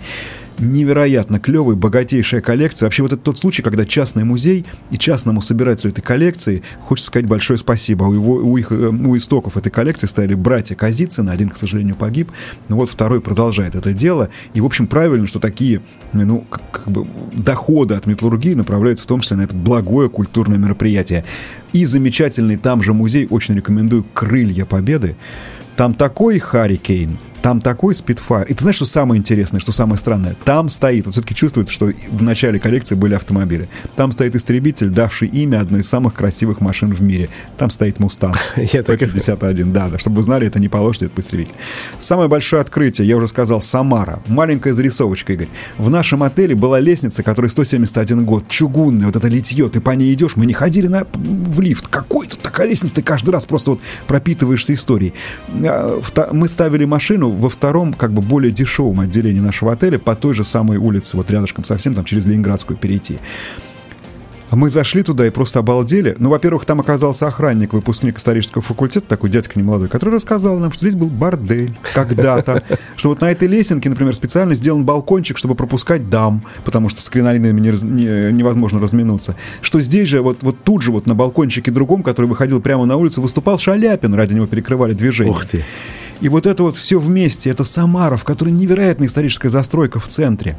невероятно 0.59 1.39
клевый, 1.39 1.75
богатейшая 1.75 2.41
коллекция. 2.41 2.87
Вообще 2.87 3.03
вот 3.03 3.13
это 3.13 3.21
тот 3.21 3.37
случай, 3.39 3.61
когда 3.61 3.85
частный 3.85 4.23
музей 4.23 4.65
и 4.91 4.97
частному 4.97 5.41
собирателю 5.41 5.91
этой 5.91 6.01
коллекции 6.01 6.63
хочется 6.81 7.07
сказать 7.07 7.27
большое 7.27 7.57
спасибо. 7.57 8.03
У, 8.03 8.13
его, 8.13 8.33
у, 8.35 8.57
их, 8.57 8.71
э, 8.71 8.89
у 8.89 9.17
истоков 9.17 9.57
этой 9.57 9.71
коллекции 9.71 10.07
стояли 10.07 10.33
братья 10.33 10.75
Казицыны, 10.75 11.29
один, 11.29 11.49
к 11.49 11.57
сожалению, 11.57 11.95
погиб, 11.95 12.31
но 12.67 12.75
вот 12.75 12.89
второй 12.89 13.21
продолжает 13.21 13.75
это 13.75 13.93
дело. 13.93 14.29
И, 14.53 14.61
в 14.61 14.65
общем, 14.65 14.87
правильно, 14.87 15.27
что 15.27 15.39
такие 15.39 15.81
ну, 16.13 16.45
как, 16.49 16.61
как 16.71 16.87
бы 16.91 17.07
доходы 17.33 17.95
от 17.95 18.05
металлургии 18.05 18.53
направляются 18.53 19.05
в 19.05 19.07
том 19.07 19.21
числе 19.21 19.37
на 19.37 19.41
это 19.43 19.55
благое 19.55 20.09
культурное 20.09 20.57
мероприятие. 20.57 21.25
И 21.73 21.85
замечательный 21.85 22.57
там 22.57 22.81
же 22.83 22.93
музей, 22.93 23.27
очень 23.29 23.55
рекомендую, 23.55 24.03
«Крылья 24.13 24.65
Победы». 24.65 25.15
Там 25.75 25.93
такой 25.93 26.39
Харрикейн, 26.39 27.17
там 27.41 27.61
такой 27.61 27.95
спидфайр. 27.95 28.45
И 28.47 28.53
ты 28.53 28.61
знаешь, 28.61 28.75
что 28.75 28.85
самое 28.85 29.19
интересное, 29.19 29.59
что 29.59 29.71
самое 29.71 29.97
странное? 29.97 30.35
Там 30.45 30.69
стоит, 30.69 31.05
вот 31.05 31.13
все-таки 31.13 31.35
чувствуется, 31.35 31.73
что 31.73 31.91
в 32.11 32.21
начале 32.21 32.59
коллекции 32.59 32.95
были 32.95 33.13
автомобили. 33.13 33.69
Там 33.95 34.11
стоит 34.11 34.35
истребитель, 34.35 34.89
давший 34.89 35.27
имя 35.27 35.61
одной 35.61 35.81
из 35.81 35.89
самых 35.89 36.13
красивых 36.13 36.61
машин 36.61 36.93
в 36.93 37.01
мире. 37.01 37.29
Там 37.57 37.69
стоит 37.69 37.99
Мустанг. 37.99 38.37
Я 38.55 38.83
51 38.83 39.73
да, 39.73 39.89
да. 39.89 39.97
Чтобы 39.97 40.17
вы 40.17 40.23
знали, 40.23 40.47
это 40.47 40.59
не 40.59 40.67
положите, 40.67 41.05
это 41.07 41.21
истребитель. 41.21 41.53
Самое 41.99 42.27
большое 42.27 42.61
открытие, 42.61 43.07
я 43.07 43.17
уже 43.17 43.27
сказал, 43.27 43.61
Самара. 43.61 44.21
Маленькая 44.27 44.73
зарисовочка, 44.73 45.33
Игорь. 45.33 45.47
В 45.77 45.89
нашем 45.89 46.23
отеле 46.23 46.55
была 46.55 46.79
лестница, 46.79 47.23
которой 47.23 47.47
171 47.47 48.25
год, 48.25 48.47
чугунная, 48.47 49.07
вот 49.07 49.15
это 49.15 49.27
литье, 49.27 49.69
ты 49.69 49.81
по 49.81 49.91
ней 49.91 50.13
идешь, 50.13 50.35
мы 50.35 50.45
не 50.45 50.53
ходили 50.53 50.87
на, 50.87 51.05
в 51.13 51.61
лифт. 51.61 51.87
Какой 51.87 52.27
тут 52.27 52.41
такая 52.41 52.67
лестница, 52.67 52.95
ты 52.95 53.01
каждый 53.01 53.31
раз 53.31 53.45
просто 53.45 53.71
вот 53.71 53.81
пропитываешься 54.07 54.73
историей. 54.73 55.13
А, 55.63 55.99
мы 56.31 56.49
ставили 56.49 56.85
машину, 56.85 57.28
во 57.31 57.49
втором, 57.49 57.93
как 57.93 58.11
бы 58.11 58.21
более 58.21 58.51
дешевом 58.51 58.99
отделении 59.01 59.39
нашего 59.39 59.73
отеля, 59.73 59.99
по 59.99 60.15
той 60.15 60.33
же 60.33 60.43
самой 60.43 60.77
улице, 60.77 61.17
вот 61.17 61.29
рядышком 61.31 61.63
совсем, 61.63 61.95
там 61.95 62.05
через 62.05 62.25
Ленинградскую 62.25 62.77
перейти. 62.77 63.19
Мы 64.51 64.69
зашли 64.69 65.03
туда 65.03 65.27
и 65.27 65.29
просто 65.29 65.59
обалдели. 65.59 66.15
Ну, 66.17 66.29
во-первых, 66.29 66.65
там 66.65 66.79
оказался 66.79 67.27
охранник, 67.27 67.73
выпускник 67.73 68.17
исторического 68.17 68.63
факультета, 68.63 69.07
такой 69.07 69.29
дядька 69.29 69.59
немолодой, 69.59 69.89
который 69.89 70.15
рассказал 70.15 70.57
нам, 70.57 70.71
что 70.71 70.87
здесь 70.87 70.99
был 70.99 71.07
бордель 71.07 71.77
когда-то. 71.93 72.63
Что 72.95 73.09
вот 73.09 73.21
на 73.21 73.31
этой 73.31 73.47
лесенке, 73.47 73.89
например, 73.89 74.15
специально 74.15 74.55
сделан 74.55 74.83
балкончик, 74.83 75.37
чтобы 75.37 75.55
пропускать 75.55 76.09
дам, 76.09 76.43
потому 76.65 76.89
что 76.89 77.01
с 77.01 77.09
кринолинами 77.09 77.59
не, 77.59 77.69
не, 77.69 78.33
невозможно 78.33 78.79
разминуться. 78.79 79.35
Что 79.61 79.79
здесь 79.81 80.09
же, 80.09 80.21
вот, 80.21 80.43
вот 80.43 80.63
тут 80.63 80.81
же, 80.81 80.91
вот 80.91 81.05
на 81.05 81.15
балкончике 81.15 81.71
другом, 81.71 82.03
который 82.03 82.25
выходил 82.25 82.61
прямо 82.61 82.85
на 82.85 82.97
улицу, 82.97 83.21
выступал 83.21 83.57
Шаляпин, 83.57 84.13
ради 84.13 84.33
него 84.33 84.47
перекрывали 84.47 84.93
движение. 84.93 85.31
Ух 85.31 85.45
ты! 85.45 85.63
И 86.21 86.27
вот 86.27 86.45
это 86.45 86.63
вот 86.63 86.75
все 86.75 86.99
вместе, 86.99 87.49
это 87.49 87.63
Самара, 87.63 88.17
в 88.17 88.25
которой 88.25 88.49
невероятная 88.49 89.07
историческая 89.07 89.49
застройка 89.49 89.99
в 89.99 90.07
центре 90.07 90.57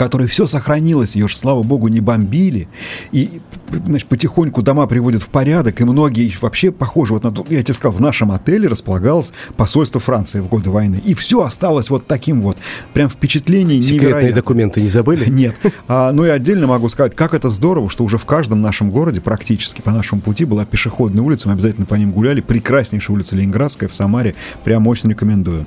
которой 0.00 0.26
все 0.28 0.46
сохранилось, 0.46 1.14
ее 1.14 1.28
же, 1.28 1.36
слава 1.36 1.62
богу, 1.62 1.88
не 1.88 2.00
бомбили, 2.00 2.68
и 3.12 3.42
значит, 3.84 4.08
потихоньку 4.08 4.62
дома 4.62 4.86
приводят 4.86 5.20
в 5.20 5.28
порядок, 5.28 5.78
и 5.78 5.84
многие 5.84 6.32
вообще 6.40 6.70
похожи, 6.70 7.12
вот 7.12 7.22
на 7.22 7.30
то, 7.30 7.44
я 7.50 7.62
тебе 7.62 7.74
сказал, 7.74 7.98
в 7.98 8.00
нашем 8.00 8.32
отеле 8.32 8.66
располагалось 8.66 9.34
посольство 9.58 10.00
Франции 10.00 10.40
в 10.40 10.48
годы 10.48 10.70
войны, 10.70 11.02
и 11.04 11.12
все 11.12 11.42
осталось 11.42 11.90
вот 11.90 12.06
таким 12.06 12.40
вот, 12.40 12.56
прям 12.94 13.10
впечатление 13.10 13.82
Секретные 13.82 14.08
невероятно. 14.08 14.36
документы 14.36 14.80
не 14.80 14.88
забыли? 14.88 15.26
Нет. 15.30 15.54
А, 15.86 16.12
ну 16.12 16.24
и 16.24 16.30
отдельно 16.30 16.66
могу 16.66 16.88
сказать, 16.88 17.14
как 17.14 17.34
это 17.34 17.50
здорово, 17.50 17.90
что 17.90 18.02
уже 18.02 18.16
в 18.16 18.24
каждом 18.24 18.62
нашем 18.62 18.88
городе 18.88 19.20
практически 19.20 19.82
по 19.82 19.90
нашему 19.90 20.22
пути 20.22 20.46
была 20.46 20.64
пешеходная 20.64 21.22
улица, 21.22 21.48
мы 21.48 21.52
обязательно 21.52 21.84
по 21.84 21.96
ним 21.96 22.12
гуляли, 22.12 22.40
прекраснейшая 22.40 23.14
улица 23.14 23.36
Ленинградская 23.36 23.86
в 23.90 23.92
Самаре, 23.92 24.34
прям 24.64 24.86
очень 24.86 25.10
рекомендую. 25.10 25.66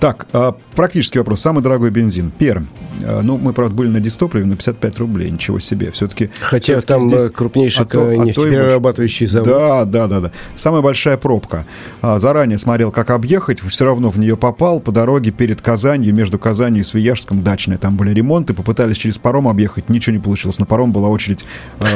Так, 0.00 0.26
а, 0.32 0.54
практический 0.74 1.18
вопрос. 1.18 1.40
Самый 1.40 1.62
дорогой 1.62 1.90
бензин. 1.90 2.30
Пермь. 2.30 2.66
А, 3.04 3.22
ну, 3.22 3.38
мы, 3.38 3.52
правда, 3.52 3.74
были 3.74 3.88
на 3.88 4.00
дистопливе 4.00 4.44
на 4.44 4.56
55 4.56 4.98
рублей. 4.98 5.30
Ничего 5.30 5.58
себе. 5.58 5.90
Все-таки... 5.90 6.30
Хотя 6.40 6.78
все 6.78 6.86
там 6.86 7.08
здесь... 7.08 7.30
крупнейший 7.30 7.84
а 7.84 7.88
то, 7.88 8.14
нефтеперерабатывающий 8.14 9.26
завод. 9.26 9.48
Да, 9.48 9.84
да, 9.84 10.06
да, 10.06 10.20
да. 10.20 10.32
Самая 10.54 10.82
большая 10.82 11.16
пробка. 11.16 11.64
Заранее 12.02 12.58
смотрел, 12.58 12.90
как 12.90 13.10
объехать. 13.10 13.60
Все 13.60 13.84
равно 13.84 14.10
в 14.10 14.18
нее 14.18 14.36
попал. 14.36 14.80
По 14.80 14.92
дороге 14.92 15.30
перед 15.30 15.62
Казанью, 15.62 16.14
между 16.14 16.38
Казанью 16.38 16.82
и 16.82 16.84
Свияжском, 16.84 17.42
дачная. 17.42 17.78
Там 17.78 17.96
были 17.96 18.10
ремонты. 18.12 18.52
Попытались 18.52 18.98
через 18.98 19.18
паром 19.18 19.48
объехать. 19.48 19.88
Ничего 19.88 20.14
не 20.14 20.22
получилось. 20.22 20.58
На 20.58 20.66
паром 20.66 20.92
была 20.92 21.08
очередь 21.08 21.44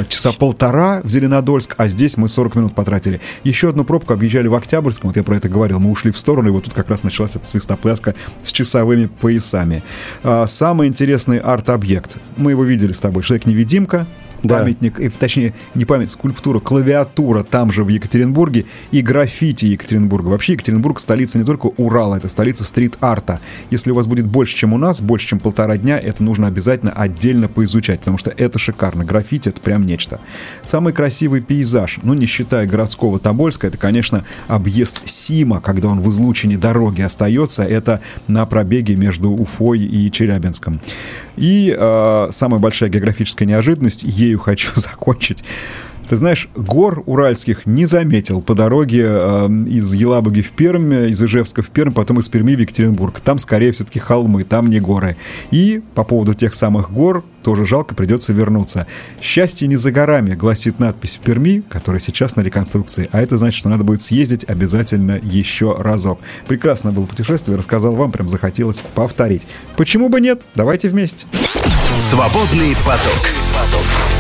часа 0.09 0.33
полтора 0.33 1.03
в 1.05 1.11
Зеленодольск, 1.11 1.75
а 1.77 1.89
здесь 1.89 2.17
мы 2.17 2.29
40 2.29 2.55
минут 2.55 2.75
потратили. 2.75 3.21
Еще 3.45 3.69
одну 3.69 3.85
пробку 3.85 4.15
объезжали 4.15 4.49
в 4.49 4.55
Октябрьском. 4.55 5.11
Вот 5.11 5.17
я 5.17 5.23
про 5.23 5.37
это 5.37 5.49
говорил. 5.49 5.79
Мы 5.81 5.91
ушли 5.91 6.11
в 6.11 6.19
сторону, 6.19 6.49
и 6.49 6.51
вот 6.51 6.65
тут 6.65 6.75
как 6.75 6.89
раз 6.89 7.03
началась 7.03 7.37
эта 7.37 7.47
свистопля 7.47 7.90
связка 7.91 8.15
с 8.45 8.53
часовыми 8.53 9.07
поясами. 9.07 9.83
А, 10.23 10.47
самый 10.47 10.89
интересный 10.89 11.39
арт-объект. 11.39 12.17
Мы 12.37 12.53
его 12.53 12.65
видели 12.65 12.93
с 12.93 13.01
тобой. 13.01 13.23
Человек-невидимка, 13.23 14.07
да. 14.43 14.59
памятник, 14.59 15.01
и, 15.01 15.09
точнее, 15.09 15.55
не 15.75 15.85
память, 15.85 16.11
скульптура, 16.11 16.61
клавиатура 16.61 17.43
там 17.43 17.73
же 17.73 17.85
в 17.85 17.89
Екатеринбурге 17.89 18.67
и 18.91 19.03
граффити 19.03 19.67
Екатеринбурга. 19.67 20.29
Вообще 20.29 20.53
Екатеринбург 20.55 21.01
столица 21.01 21.39
не 21.39 21.45
только 21.45 21.67
Урала, 21.77 22.17
это 22.17 22.29
столица 22.29 22.65
стрит-арта. 22.65 23.41
Если 23.71 23.91
у 23.91 23.95
вас 23.95 24.07
будет 24.07 24.27
больше, 24.27 24.57
чем 24.57 24.73
у 24.73 24.79
нас, 24.79 25.01
больше, 25.01 25.29
чем 25.29 25.41
полтора 25.41 25.77
дня, 25.77 25.99
это 25.99 26.23
нужно 26.23 26.47
обязательно 26.47 26.93
отдельно 26.93 27.49
поизучать, 27.49 28.01
потому 28.01 28.19
что 28.19 28.31
это 28.31 28.59
шикарно. 28.59 29.05
Граффити— 29.05 29.49
это 29.51 29.61
прям 29.61 29.87
нечто. 29.87 30.21
Самый 30.63 30.93
красивый 30.93 31.41
пейзаж, 31.41 31.99
ну, 32.03 32.15
не 32.15 32.27
считая 32.27 32.67
городского 32.67 33.19
Тобольска, 33.19 33.67
это, 33.67 33.79
конечно, 33.79 34.25
объезд 34.49 35.01
Сима, 35.05 35.61
когда 35.61 35.89
он 35.89 36.01
в 36.01 36.09
излучине 36.11 36.57
дороги 36.57 37.03
остается, 37.03 37.65
это 37.65 38.01
на 38.29 38.47
пробеге 38.47 38.97
между 38.97 39.31
Уфой 39.31 39.81
и 39.81 40.11
Челябинском. 40.11 40.81
И 41.41 41.75
э, 41.77 42.29
самая 42.33 42.61
большая 42.61 42.91
географическая 42.91 43.47
неожиданность, 43.47 44.03
ею 44.03 44.39
хочу 44.39 44.71
закончить, 44.75 45.43
ты 46.11 46.17
знаешь, 46.17 46.49
гор 46.57 47.05
уральских 47.07 47.67
не 47.67 47.87
заметил 47.87 48.43
по 48.43 48.57
дороге 48.57 49.07
э, 49.09 49.47
из 49.69 49.95
Елабуги 49.95 50.41
в 50.41 50.51
Пермь, 50.51 51.09
из 51.09 51.23
Ижевска 51.23 51.63
в 51.63 51.71
Пермь, 51.71 51.93
потом 51.93 52.19
из 52.19 52.29
Перми 52.29 52.57
в 52.57 52.59
Екатеринбург. 52.59 53.21
Там 53.21 53.39
скорее 53.39 53.71
все-таки 53.71 54.01
холмы, 54.01 54.43
там 54.43 54.69
не 54.71 54.81
горы. 54.81 55.17
И 55.53 55.81
по 55.95 56.03
поводу 56.03 56.35
тех 56.35 56.57
самых 56.57 56.91
гор 56.91 57.23
тоже 57.45 57.65
жалко, 57.65 57.95
придется 57.95 58.33
вернуться. 58.33 58.89
«Счастье 59.23 59.69
не 59.69 59.77
за 59.77 59.93
горами», 59.93 60.35
гласит 60.35 60.81
надпись 60.81 61.15
в 61.17 61.21
Перми, 61.21 61.63
которая 61.69 62.01
сейчас 62.01 62.35
на 62.35 62.41
реконструкции. 62.41 63.09
А 63.13 63.23
это 63.23 63.39
значит, 63.39 63.61
что 63.61 63.69
надо 63.69 63.85
будет 63.85 64.03
съездить 64.03 64.43
обязательно 64.49 65.17
еще 65.23 65.77
разок. 65.79 66.19
Прекрасно 66.49 66.91
было 66.91 67.05
путешествие, 67.05 67.57
рассказал 67.57 67.93
вам, 67.93 68.11
прям 68.11 68.29
захотелось 68.29 68.83
повторить. 68.97 69.43
Почему 69.77 70.09
бы 70.09 70.21
нет? 70.21 70.43
Давайте 70.57 70.89
вместе. 70.89 71.27
Свободный 72.01 72.75
поток. 72.85 74.00